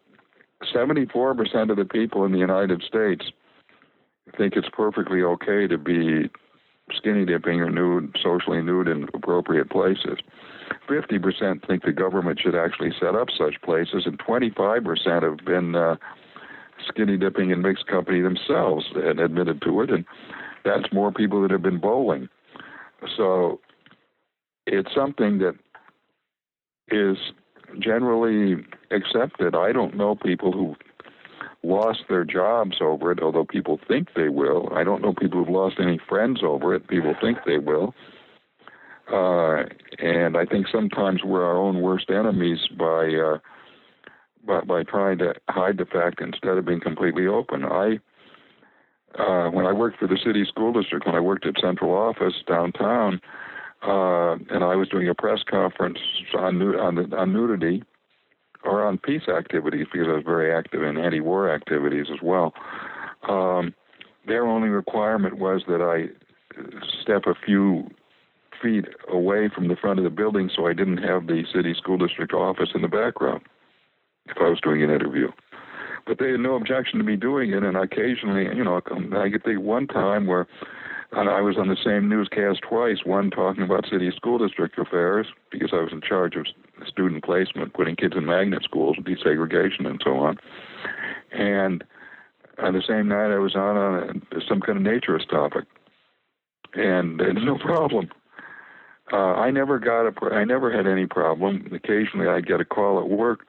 [0.74, 3.26] 74% of the people in the United States
[4.38, 6.30] think it's perfectly okay to be
[6.92, 10.20] skinny dipping or nude, socially nude in appropriate places.
[10.90, 15.96] 50% think the government should actually set up such places, and 25% have been uh,
[16.88, 20.06] skinny dipping in mixed company themselves and admitted to it, and
[20.66, 22.28] that's more people that have been bowling.
[23.16, 23.60] So
[24.66, 25.56] it's something that
[26.90, 27.18] is
[27.80, 29.56] generally accepted.
[29.56, 30.76] I don't know people who
[31.64, 34.70] lost their jobs over it, although people think they will.
[34.74, 36.88] I don't know people who've lost any friends over it.
[36.88, 37.96] People think they will.
[39.12, 39.64] Uh,
[40.00, 43.38] and I think sometimes we're our own worst enemies by, uh,
[44.46, 47.64] by by trying to hide the fact instead of being completely open.
[47.66, 48.00] I
[49.18, 52.34] uh, when I worked for the city school district, when I worked at central office
[52.48, 53.22] downtown,
[53.86, 56.00] uh, and I was doing a press conference
[56.38, 57.84] on, on, on nudity,
[58.64, 62.54] or on peace activities because I was very active in anti-war activities as well.
[63.28, 63.74] Um,
[64.28, 66.10] their only requirement was that I
[67.02, 67.90] step a few
[68.62, 71.98] feet away from the front of the building so I didn't have the city school
[71.98, 73.42] district office in the background
[74.28, 75.30] if I was doing an interview.
[76.06, 78.82] But they had no objection to me doing it, and occasionally, you know,
[79.16, 80.48] I get the one time where
[81.16, 85.70] I was on the same newscast twice, one talking about city school district affairs, because
[85.72, 86.46] I was in charge of
[86.88, 90.38] student placement, putting kids in magnet schools, desegregation, and so on.
[91.32, 91.84] And
[92.62, 95.66] on the same night, I was on, a, some kind of naturist topic.
[96.74, 98.10] And no problem.
[99.12, 101.70] Uh, I never got a, I never had any problem.
[101.74, 103.46] Occasionally, I'd get a call at work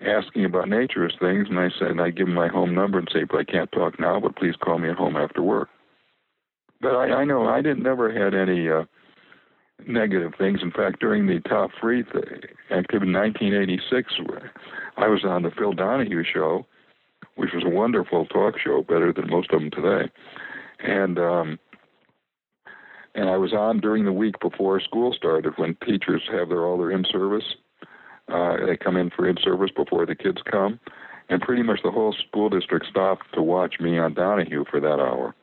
[0.00, 3.24] asking about naturist things, and I said, I'd give them my home number and say,
[3.24, 5.68] but I can't talk now, but please call me at home after work.
[6.84, 8.84] But I, I know I didn't never had any uh,
[9.88, 10.60] negative things.
[10.62, 14.12] In fact, during the top free th- activity in 1986,
[14.98, 16.66] I was on the Phil Donahue show,
[17.36, 20.12] which was a wonderful talk show, better than most of them today.
[20.80, 21.58] And um,
[23.14, 26.76] and I was on during the week before school started when teachers have their all
[26.76, 27.54] their in service.
[28.28, 30.78] Uh, they come in for in service before the kids come,
[31.30, 35.00] and pretty much the whole school district stopped to watch me on Donahue for that
[35.00, 35.34] hour.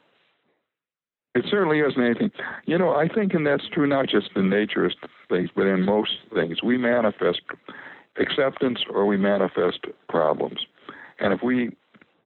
[1.33, 2.31] It certainly isn't anything.
[2.65, 4.95] You know, I think, and that's true not just in naturist
[5.29, 6.61] things, but in most things.
[6.61, 7.41] We manifest
[8.19, 9.79] acceptance or we manifest
[10.09, 10.65] problems.
[11.19, 11.71] And if we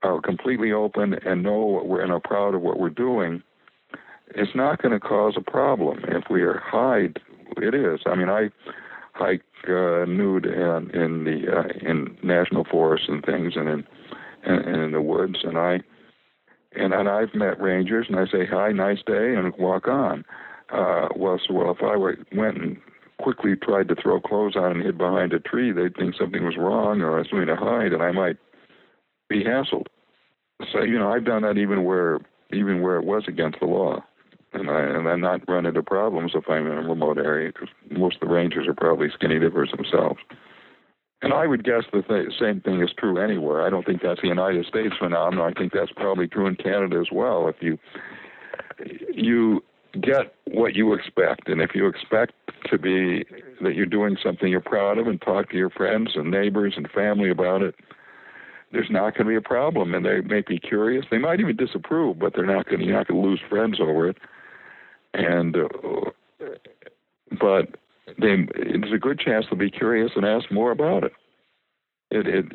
[0.02, 3.44] are completely open and know what we're and are proud of what we're doing,
[4.30, 6.04] it's not going to cause a problem.
[6.08, 7.20] If we are hide,
[7.58, 8.00] it is.
[8.08, 8.50] I mean, I
[9.14, 13.84] hike uh, nude in, in the uh, in national forests and things, and in
[14.44, 15.80] and, and in the woods, and I
[16.78, 20.26] and and I've met rangers, and I say hi, nice day, and walk on.
[20.72, 22.78] Uh, well, so well, if I were, went and
[23.20, 26.58] quickly tried to throw clothes on and hid behind a tree, they'd think something was
[26.58, 28.38] wrong or I was going to hide, and I might
[29.30, 29.88] be hassled.
[30.72, 32.20] So you know, I've done that even where
[32.52, 34.04] even where it was against the law,
[34.54, 37.70] and I and I'm not run into problems if I'm in a remote area because
[37.90, 40.20] most of the rangers are probably skinny dippers themselves.
[41.26, 43.66] And I would guess the th- same thing is true anywhere.
[43.66, 45.52] I don't think that's a United States phenomenon.
[45.56, 47.48] I think that's probably true in Canada as well.
[47.48, 47.80] If you
[49.12, 49.64] you
[50.00, 52.34] get what you expect, and if you expect
[52.70, 53.26] to be
[53.62, 56.88] that you're doing something you're proud of, and talk to your friends and neighbors and
[56.92, 57.74] family about it,
[58.72, 59.96] there's not going to be a problem.
[59.96, 61.08] And they may be curious.
[61.10, 62.82] They might even disapprove, but they're not going.
[62.82, 64.18] You're not going to lose friends over it.
[65.16, 66.12] And uh,
[67.42, 71.14] but they, there's a good chance they'll be curious and ask more about it.
[72.12, 72.46] It, it,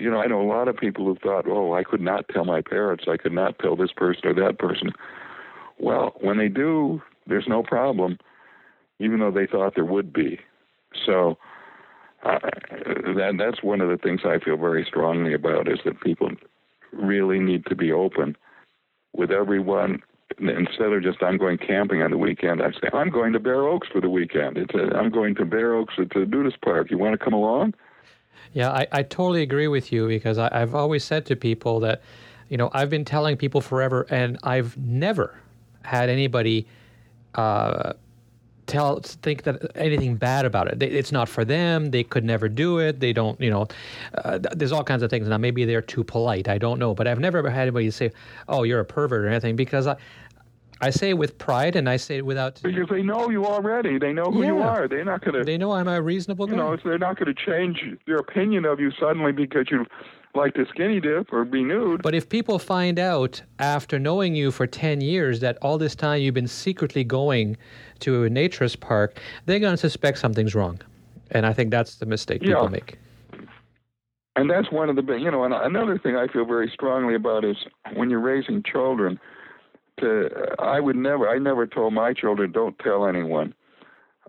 [0.00, 2.44] you know, I know a lot of people who thought, oh, I could not tell
[2.44, 4.92] my parents, I could not tell this person or that person.
[5.78, 8.18] Well, when they do, there's no problem,
[8.98, 10.40] even though they thought there would be.
[11.06, 11.38] So
[12.24, 16.30] uh, that that's one of the things I feel very strongly about is that people
[16.92, 18.36] really need to be open
[19.12, 20.02] with everyone
[20.38, 23.66] instead of just I'm going camping on the weekend, I say I'm going to Bare
[23.66, 24.58] Oaks for the weekend.
[24.58, 25.94] It's a, I'm going to Bare Oaks.
[25.98, 26.90] It's a nudist park.
[26.90, 27.74] You want to come along?
[28.52, 32.02] Yeah, I, I totally agree with you because I, I've always said to people that,
[32.48, 35.34] you know, I've been telling people forever, and I've never
[35.82, 36.66] had anybody
[37.34, 37.94] uh,
[38.68, 40.82] tell think that anything bad about it.
[40.82, 41.90] It's not for them.
[41.90, 43.00] They could never do it.
[43.00, 43.66] They don't, you know.
[44.14, 45.26] Uh, there's all kinds of things.
[45.28, 46.48] Now maybe they're too polite.
[46.48, 48.12] I don't know, but I've never had anybody say,
[48.48, 49.96] "Oh, you're a pervert" or anything because I.
[50.80, 52.60] I say it with pride, and I say it without.
[52.62, 53.98] Because they know you already.
[53.98, 54.46] They know who Yeah.
[54.52, 54.86] you are.
[54.86, 55.42] They're not going to.
[55.42, 56.54] They know I'm a reasonable guy.
[56.54, 59.86] Know, they're not going to change their opinion of you suddenly because you
[60.34, 62.02] like to skinny dip or be nude.
[62.02, 66.20] But if people find out after knowing you for 10 years that all this time
[66.20, 67.56] you've been secretly going
[68.00, 70.80] to a naturist park, they're going to suspect something's wrong.
[71.30, 72.68] And I think that's the mistake people Yeah.
[72.68, 72.98] make.
[74.36, 77.16] And that's one of the big, you know, and another thing I feel very strongly
[77.16, 77.56] about is
[77.94, 79.18] when you're raising children,
[79.98, 83.52] to I would never, I never told my children don't tell anyone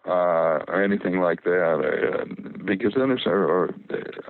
[0.07, 2.25] uh, or anything like that, uh,
[2.65, 3.69] because then there's, or, or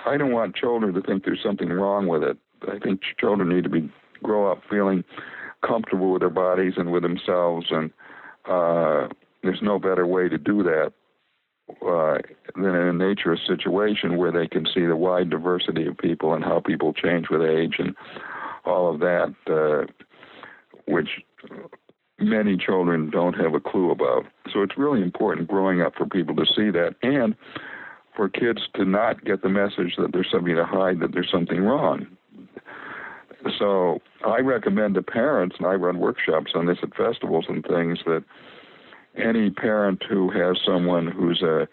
[0.05, 2.37] I don't want children to think there's something wrong with it.
[2.67, 3.91] I think children need to be
[4.21, 5.03] grow up feeling
[5.65, 7.91] comfortable with their bodies and with themselves, and
[8.49, 9.07] uh,
[9.43, 10.93] there's no better way to do that
[11.85, 12.17] uh,
[12.55, 16.43] than in a nature situation where they can see the wide diversity of people and
[16.43, 17.95] how people change with age and
[18.65, 19.85] all of that, uh,
[20.87, 21.09] which
[22.21, 24.25] many children don't have a clue about.
[24.51, 27.35] So it's really important growing up for people to see that and
[28.15, 31.61] for kids to not get the message that there's something to hide, that there's something
[31.61, 32.07] wrong.
[33.57, 37.99] So I recommend to parents, and I run workshops on this at festivals and things,
[38.05, 38.23] that
[39.15, 41.67] any parent who has someone who's a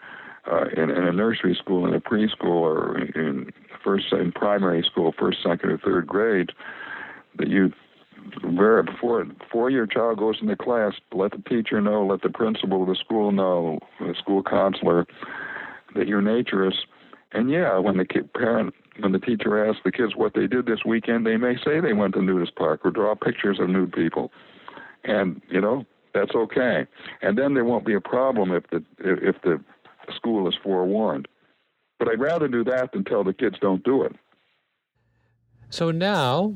[0.49, 4.81] uh, in, in a nursery school, in a preschool, or in, in first in primary
[4.81, 6.51] school, first, second, or third grade,
[7.37, 7.73] that you
[8.47, 12.83] very before before your child goes into class, let the teacher know, let the principal
[12.83, 15.05] of the school know, the school counselor,
[15.95, 16.85] that you're naturist.
[17.31, 20.65] And yeah, when the kid, parent, when the teacher asks the kids what they did
[20.65, 23.91] this weekend, they may say they went to nudist park or draw pictures of nude
[23.91, 24.31] people,
[25.03, 26.87] and you know that's okay.
[27.21, 29.61] And then there won't be a problem if the if the
[30.15, 31.27] school is forewarned.
[31.99, 34.15] But I'd rather do that than tell the kids don't do it.
[35.69, 36.53] So now,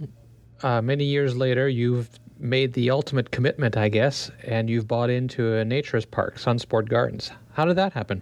[0.64, 2.09] uh, many years later, you've
[2.39, 7.32] made the ultimate commitment, I guess, and you've bought into a naturist park, Sunsport Gardens.
[7.53, 8.22] How did that happen?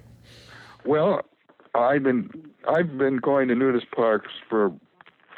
[0.86, 1.22] Well,
[1.76, 2.30] I've been
[2.68, 4.70] I've been going to nudist parks for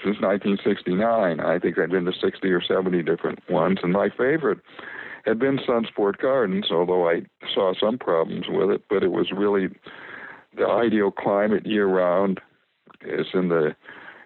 [0.04, 1.40] since 1969.
[1.40, 4.60] I think I've been to 60 or 70 different ones, and my favorite
[5.26, 6.72] had been Sunsport Gardens.
[6.72, 7.24] Although I
[7.54, 9.70] saw some problems with it, but it was really
[10.58, 12.40] the ideal climate year round.
[13.02, 13.76] It's in the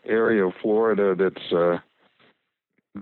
[0.06, 1.78] area of Florida that's uh,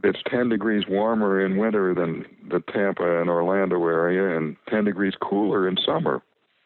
[0.04, 5.14] it's 10 degrees warmer in winter than the Tampa and Orlando area, and 10 degrees
[5.22, 6.22] cooler in summer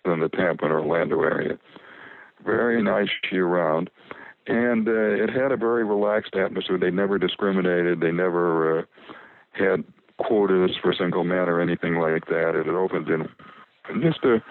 [0.06, 1.58] than the Tampa and Orlando area.
[2.46, 3.90] Very nice year round.
[4.48, 6.78] And uh, it had a very relaxed atmosphere.
[6.78, 8.00] They never discriminated.
[8.00, 8.84] They never uh,
[9.52, 9.84] had
[10.18, 12.56] quotas for single men or anything like that.
[12.56, 13.28] It opened in
[14.02, 14.42] just a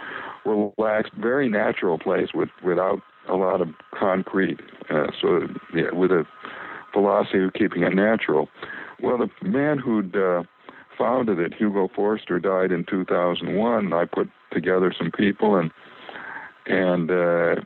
[0.45, 3.69] relaxed, very natural place with without a lot of
[3.99, 4.61] concrete.
[4.91, 5.41] Uh, so
[5.75, 6.25] yeah, with a
[6.97, 8.49] philosophy of keeping it natural.
[9.03, 10.45] Well, the man who'd uh,
[10.97, 13.93] founded it, Hugo Forster, died in 2001.
[13.93, 15.71] I put together some people and
[16.69, 17.57] and uh,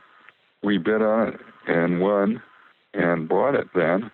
[0.61, 2.41] we bid on it and won
[2.93, 4.11] and bought it then.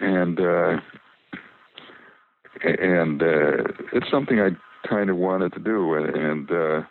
[0.00, 0.76] And uh,
[2.62, 3.64] and uh,
[3.94, 4.50] it's something I
[4.86, 6.82] kind of wanted to do, and, and uh,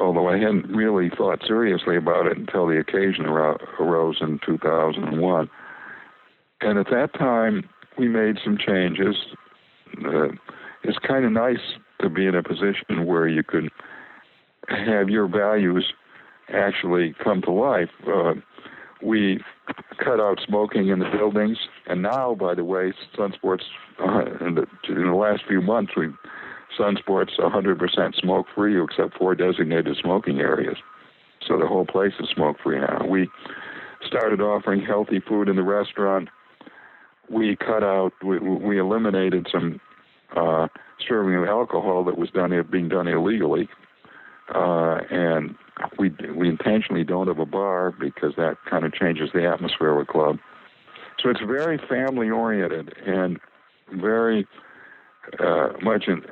[0.00, 5.50] although I hadn't really thought seriously about it until the occasion arose in 2001.
[6.60, 7.68] And at that time,
[7.98, 9.16] we made some changes.
[10.04, 10.28] Uh,
[10.82, 13.70] it's kind of nice to be in a position where you could
[14.68, 15.92] have your values
[16.52, 17.90] actually come to life.
[18.06, 18.34] Uh,
[19.02, 19.40] we
[19.98, 23.62] cut out smoking in the buildings, and now, by the way, Sunsports
[24.00, 26.08] uh, in, the, in the last few months, we
[26.78, 30.76] Sunsports 100% smoke free except for designated smoking areas.
[31.46, 33.06] So the whole place is smoke free now.
[33.06, 33.28] We
[34.06, 36.28] started offering healthy food in the restaurant.
[37.30, 39.80] We cut out, we, we eliminated some
[40.36, 40.68] uh,
[41.08, 43.68] serving of alcohol that was done being done illegally,
[44.54, 45.54] uh, and
[45.98, 50.08] we we intentionally don't have a bar because that kind of changes the atmosphere of
[50.08, 50.38] a club.
[51.22, 53.38] So it's very family oriented and
[53.92, 54.46] very
[55.38, 56.22] uh, much in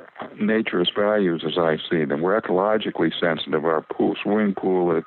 [0.41, 2.21] naturist values as I see them.
[2.21, 3.65] We're ecologically sensitive.
[3.65, 5.01] Our pool, swimming pool,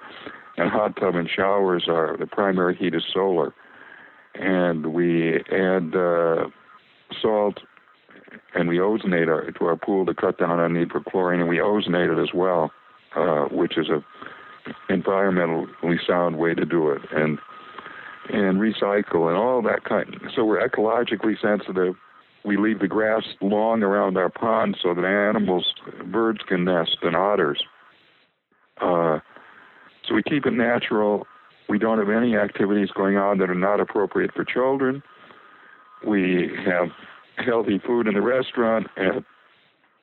[0.56, 3.54] and hot tub and showers are the primary heat is solar,
[4.34, 6.48] and we add uh,
[7.20, 7.60] salt
[8.54, 11.48] and we ozonate our, to our pool to cut down on need for chlorine, and
[11.48, 12.70] we ozonate it as well,
[13.16, 14.04] uh, which is a
[14.90, 17.38] environmentally sound way to do it, and
[18.30, 20.20] and recycle and all that kind.
[20.34, 21.94] So we're ecologically sensitive
[22.44, 25.74] we leave the grass long around our pond so that animals,
[26.06, 27.62] birds can nest and otters.
[28.80, 29.18] Uh,
[30.06, 31.26] so we keep it natural.
[31.68, 35.02] We don't have any activities going on that are not appropriate for children.
[36.06, 36.88] We have
[37.36, 39.24] healthy food in the restaurant and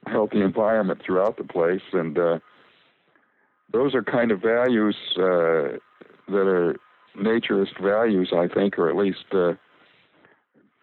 [0.06, 2.40] healthy environment throughout the place, and uh,
[3.72, 5.80] those are kind of values uh,
[6.28, 6.76] that are
[7.18, 9.54] naturist values, I think, or at least uh,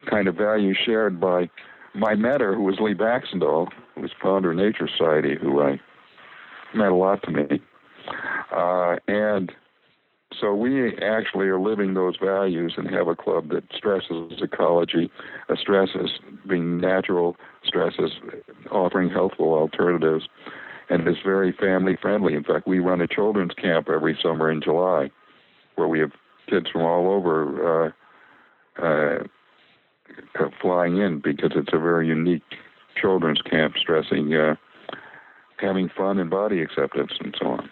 [0.09, 1.48] kind of value shared by
[1.94, 5.80] my mentor, who was Lee Baxandall, who was founder of Naturist Society, who I
[6.74, 7.61] meant a lot to me.
[8.50, 9.53] Uh, and
[10.40, 15.11] so we actually are living those values and have a club that stresses ecology,
[15.55, 16.11] stresses
[16.48, 18.12] being natural, stresses
[18.70, 20.26] offering healthful alternatives,
[20.88, 22.34] and is very family friendly.
[22.34, 25.11] In fact, we run a children's camp every summer in July,
[25.76, 26.12] where we have
[26.48, 27.86] kids from all over.
[27.86, 29.18] Uh, uh,
[30.60, 32.42] flying in because it's a very unique
[33.00, 34.54] children's camp stressing uh,
[35.58, 37.70] having fun and body acceptance and so on.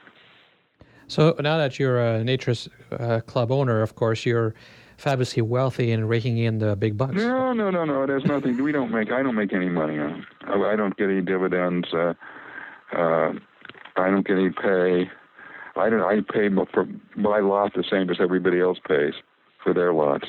[1.08, 4.54] So now that you're a Naturist uh, Club owner, of course, you're
[4.96, 7.14] fabulously wealthy and raking in the big bucks.
[7.14, 8.06] No, no, no, no.
[8.06, 8.62] There's nothing.
[8.62, 9.10] We don't make.
[9.10, 10.24] I don't make any money on.
[10.46, 11.88] I, I don't get any dividends.
[11.92, 12.14] Uh,
[12.92, 13.32] uh,
[13.96, 15.10] I don't get any pay.
[15.76, 16.02] I don't.
[16.02, 16.86] I pay for
[17.16, 19.14] my lot the same as everybody else pays
[19.64, 20.26] for their lots.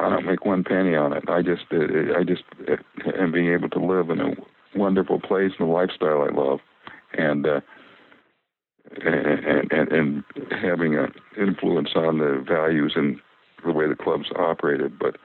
[0.00, 1.24] I don't make one penny on it.
[1.28, 2.42] I just, uh, I just
[3.18, 4.32] am being able to live in a
[4.74, 6.60] wonderful place and a lifestyle I love,
[7.12, 7.60] and uh,
[9.04, 13.20] and, and and having an influence on the values and
[13.64, 14.98] the way the club's operated.
[14.98, 15.16] But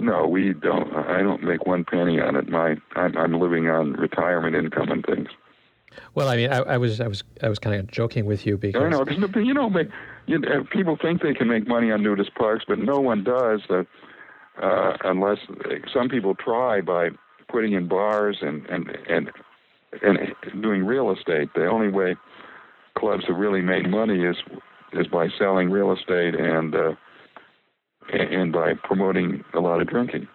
[0.00, 0.94] no, we don't.
[0.94, 2.48] I don't make one penny on it.
[2.48, 5.28] My, I'm, I'm living on retirement income and things.
[6.14, 8.56] Well, I mean, I, I, was, I was, I was kind of joking with you
[8.56, 9.04] because I know,
[9.36, 9.70] you know,
[10.26, 13.60] you know, people think they can make money on nudist parks, but no one does.
[13.68, 13.82] Uh,
[14.60, 15.38] uh, unless
[15.92, 17.08] some people try by
[17.48, 19.30] putting in bars and and and
[20.02, 21.48] and doing real estate.
[21.54, 22.16] The only way
[22.98, 24.36] clubs have really made money is
[24.92, 26.92] is by selling real estate and uh,
[28.12, 30.28] and by promoting a lot of drinking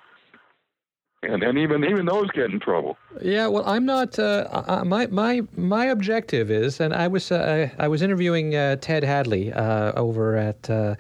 [1.26, 2.98] and and even even those get in trouble.
[3.22, 4.18] Yeah, well, I'm not.
[4.18, 9.04] Uh, my my my objective is, and I was uh, I was interviewing uh, Ted
[9.04, 10.70] Hadley uh, over at.
[10.70, 10.96] Uh,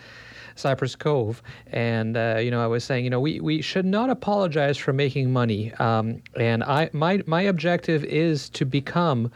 [0.57, 4.09] Cypress Cove, and uh, you know, I was saying, you know, we, we should not
[4.09, 5.73] apologize for making money.
[5.73, 9.33] Um, and I my my objective is to become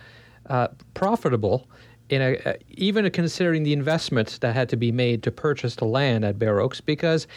[0.94, 1.68] profitable
[2.10, 6.26] in a, even considering the investment that had to be made to purchase the land
[6.26, 7.28] at Bare Oaks, because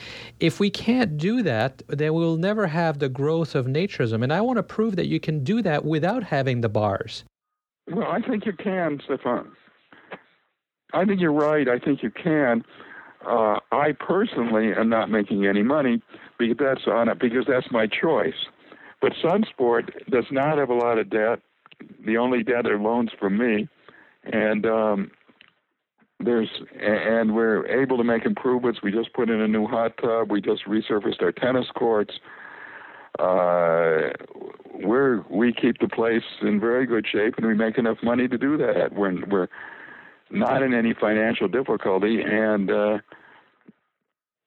[0.40, 4.22] if we can't do that, then we will never have the growth of naturism.
[4.22, 7.24] And I want to prove that you can do that without having the bars.
[7.90, 9.50] Well, I think you can, Stéphane.
[10.94, 11.68] I think you're right.
[11.68, 12.64] I think you can.
[13.26, 16.02] Uh, I personally am not making any money
[16.38, 18.46] because that's on it because that's my choice.
[19.00, 21.40] But Sunsport does not have a lot of debt.
[22.04, 23.68] The only debt are loans from me
[24.24, 25.10] and um,
[26.20, 26.48] there's
[26.80, 28.80] and we're able to make improvements.
[28.82, 30.30] We just put in a new hot tub.
[30.30, 32.14] We just resurfaced our tennis courts.
[33.18, 34.10] Uh,
[34.74, 38.38] we're we keep the place in very good shape, and we make enough money to
[38.38, 38.92] do that.
[38.92, 39.48] We're we're
[40.30, 42.98] not in any financial difficulty, and uh,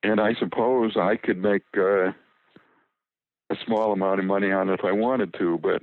[0.03, 2.07] and I suppose I could make uh,
[3.49, 5.81] a small amount of money on it if I wanted to, but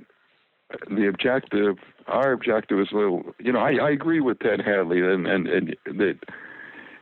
[0.89, 5.27] the objective, our objective is little, you know, I, I agree with Ted Hadley and,
[5.27, 6.19] and, and that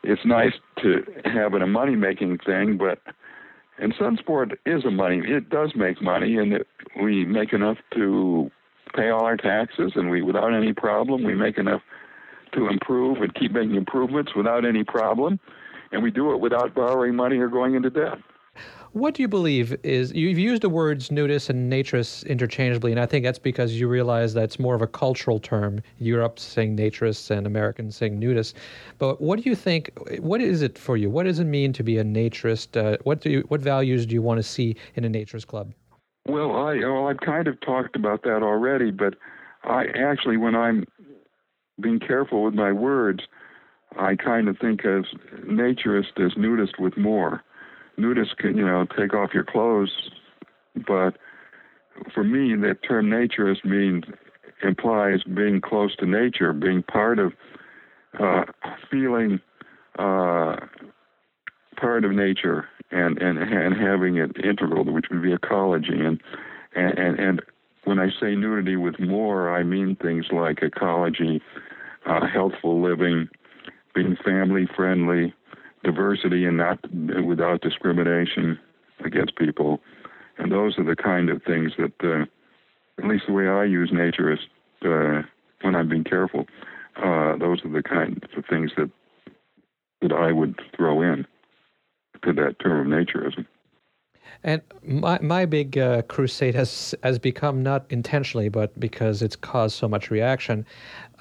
[0.03, 2.99] it's nice to have it a money making thing, but
[3.77, 5.21] and Sunsport is a money.
[5.25, 6.67] It does make money, and it,
[7.01, 8.51] we make enough to
[8.95, 11.81] pay all our taxes, and we without any problem we make enough
[12.53, 15.39] to improve and keep making improvements without any problem,
[15.91, 18.17] and we do it without borrowing money or going into debt.
[18.93, 23.05] What do you believe is you've used the words nudist and naturist interchangeably, and I
[23.05, 25.81] think that's because you realize that's more of a cultural term.
[25.99, 28.53] Europe saying naturists and Americans saying nudists.
[28.97, 29.91] But what do you think?
[30.19, 31.09] What is it for you?
[31.09, 32.75] What does it mean to be a naturist?
[32.75, 35.71] Uh, what do you, what values do you want to see in a naturist club?
[36.25, 39.15] Well, I well I've kind of talked about that already, but
[39.63, 40.83] I actually when I'm
[41.79, 43.23] being careful with my words,
[43.97, 45.05] I kind of think of
[45.45, 47.41] naturist as nudist with more
[48.01, 49.91] nudists can, you know, take off your clothes,
[50.87, 51.17] but
[52.13, 54.03] for me, that term naturist means
[54.63, 57.33] implies being close to nature, being part of,
[58.19, 58.43] uh,
[58.89, 59.39] feeling
[59.99, 60.55] uh,
[61.77, 66.21] part of nature, and and and having it integral, which would be ecology, and
[66.75, 67.41] and and, and
[67.83, 71.41] when I say nudity with more, I mean things like ecology,
[72.05, 73.27] uh, healthful living,
[73.95, 75.33] being family friendly,
[75.83, 76.79] diversity and not
[77.25, 78.59] without discrimination
[79.03, 79.81] against people.
[80.37, 82.25] And those are the kind of things that, uh,
[83.01, 84.39] at least the way I use nature is
[84.83, 85.21] uh,
[85.61, 86.45] when I'm being careful.
[86.97, 88.89] Uh, those are the kinds of things that
[90.01, 91.27] that I would throw in
[92.23, 93.45] to that term of naturism.
[94.43, 99.75] And my my big uh, crusade has has become not intentionally, but because it's caused
[99.75, 100.65] so much reaction.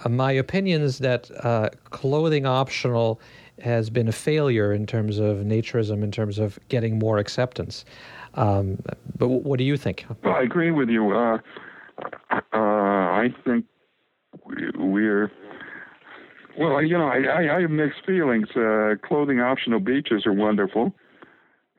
[0.05, 3.21] Uh, my opinion is that uh, clothing optional
[3.61, 7.85] has been a failure in terms of naturism, in terms of getting more acceptance.
[8.35, 8.79] Um,
[9.19, 10.07] but what do you think?
[10.25, 11.13] Well, I agree with you.
[11.13, 11.39] Uh,
[12.33, 13.67] uh, I think
[14.47, 15.31] we're
[16.59, 16.83] well.
[16.83, 18.49] You know, I, I, I have mixed feelings.
[18.57, 20.95] Uh, clothing optional beaches are wonderful,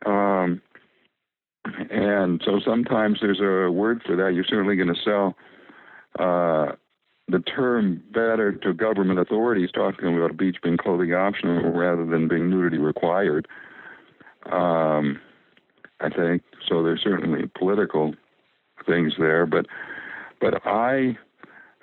[0.06, 0.62] um,
[1.66, 4.34] and so sometimes there's a word for that.
[4.34, 5.36] You're certainly going to sell
[6.20, 6.76] uh,
[7.28, 12.28] the term better to government authorities talking about a beach being clothing optional rather than
[12.28, 13.48] being nudity required.
[14.52, 15.20] Um,
[16.00, 16.84] I think so.
[16.84, 18.16] There's certainly political
[18.86, 19.68] things there, but
[20.40, 21.18] but I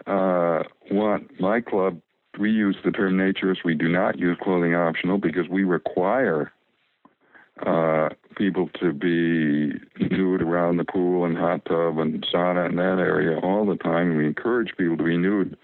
[0.06, 2.00] uh, want my club.
[2.38, 3.64] We use the term naturist.
[3.64, 6.52] We do not use clothing optional because we require
[7.64, 12.98] uh, people to be nude around the pool and hot tub and sauna in that
[12.98, 14.16] area all the time.
[14.16, 15.56] We encourage people to be nude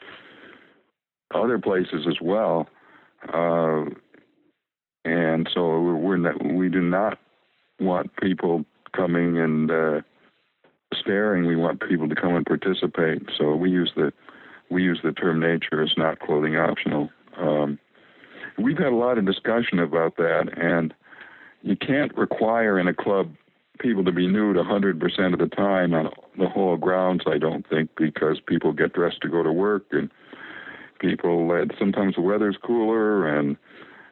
[1.34, 2.68] other places as well.
[3.32, 3.84] Uh,
[5.04, 7.18] and so we're not, we do not
[7.80, 10.00] want people coming and uh,
[10.94, 11.46] staring.
[11.46, 13.22] We want people to come and participate.
[13.36, 14.12] So we use the
[14.70, 17.10] we use the term nature as not clothing optional.
[17.36, 17.78] Um,
[18.58, 20.94] we've had a lot of discussion about that, and
[21.64, 23.34] you can't require in a club
[23.80, 27.90] people to be nude 100% of the time on the whole grounds, I don't think,
[27.96, 30.10] because people get dressed to go to work and
[31.00, 33.56] people, uh, sometimes the weather's cooler and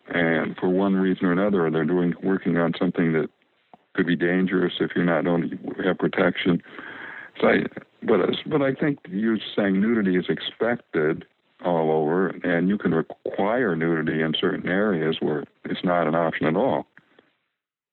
[0.08, 3.30] and for one reason or another, they're doing working on something that
[3.94, 6.60] could be dangerous if you're not only have protection.
[7.40, 7.58] So, I,
[8.02, 11.24] but but I think you saying nudity is expected
[11.64, 16.46] all over, and you can require nudity in certain areas where it's not an option
[16.46, 16.86] at all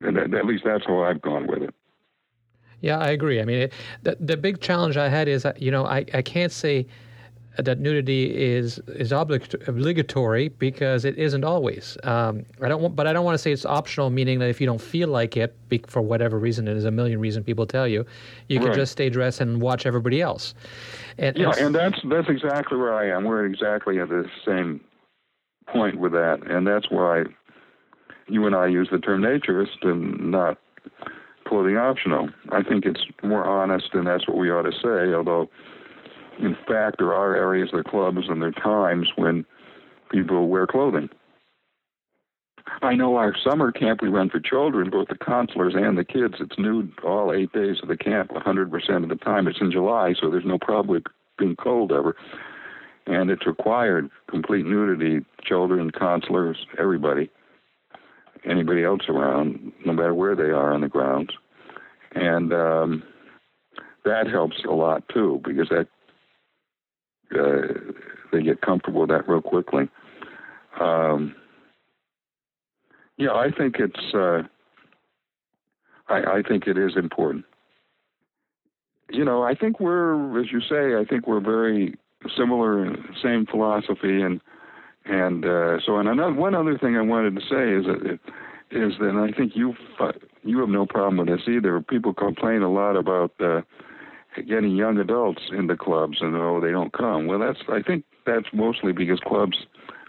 [0.01, 1.73] and at least that's how I've gone with it.
[2.81, 3.41] Yeah, I agree.
[3.41, 3.73] I mean, it,
[4.03, 6.87] the the big challenge I had is, you know, I, I can't say
[7.57, 11.97] that nudity is is obligatory because it isn't always.
[12.03, 14.61] Um, I don't want, but I don't want to say it's optional, meaning that if
[14.61, 15.55] you don't feel like it
[15.87, 18.05] for whatever reason, and there's a million reasons people tell you,
[18.47, 20.53] you can just stay dressed and watch everybody else.
[21.17, 23.25] And, yeah, and, and that's that's exactly where I am.
[23.25, 24.79] We're exactly at the same
[25.67, 27.25] point with that, and that's why
[28.29, 30.57] you and I use the term naturist and not
[31.47, 32.29] clothing optional.
[32.51, 35.13] I think it's more honest, and that's what we ought to say.
[35.13, 35.49] Although,
[36.39, 39.45] in fact, there are areas, there are clubs, and there are times when
[40.11, 41.09] people wear clothing.
[42.83, 46.35] I know our summer camp we run for children, both the counselors and the kids,
[46.39, 49.47] it's nude all eight days of the camp, 100% of the time.
[49.47, 51.03] It's in July, so there's no problem with
[51.39, 52.15] being cold ever.
[53.07, 57.31] And it's required complete nudity, children, counselors, everybody
[58.45, 61.31] anybody else around, no matter where they are on the grounds.
[62.13, 63.03] And um,
[64.05, 65.87] that helps a lot too, because that
[67.37, 67.91] uh,
[68.31, 69.89] they get comfortable with that real quickly.
[70.79, 71.35] Um,
[73.17, 74.13] yeah, I think it's.
[74.13, 74.43] Uh,
[76.07, 77.45] I, I think it is important.
[79.11, 81.95] you know, I think we're, as you say, I think we're very
[82.37, 84.41] similar, same philosophy, and
[85.09, 85.97] and uh, so.
[85.97, 88.19] And another one other thing I wanted to say is that it,
[88.71, 89.73] is that I think you
[90.43, 91.81] you have no problem with this either.
[91.81, 93.61] People complain a lot about uh,
[94.35, 97.25] getting young adults into clubs, and oh, they don't come.
[97.25, 99.57] Well, that's I think that's mostly because clubs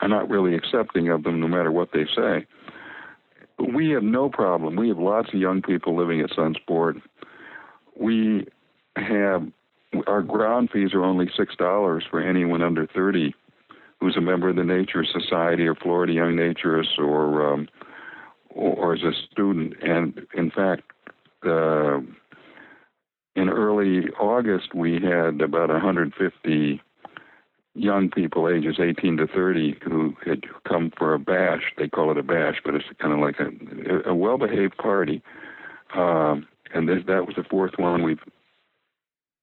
[0.02, 2.46] are not really accepting of them, no matter what they say.
[3.72, 4.76] We have no problem.
[4.76, 7.00] We have lots of young people living at Sunsport.
[7.98, 8.46] We
[8.96, 9.46] have
[10.06, 13.34] our ground fees are only six dollars for anyone under thirty
[14.00, 17.68] who's a member of the Naturist Society or Florida Young Naturists or um,
[18.50, 19.74] or, or as a student.
[19.82, 20.82] And in fact,
[21.46, 21.98] uh,
[23.36, 26.82] in early August, we had about 150
[27.74, 31.62] young people ages 18 to 30 who had come for a bash.
[31.78, 35.22] They call it a bash, but it's kind of like a, a well-behaved party.
[35.94, 38.20] Um, and this, that was the fourth one we've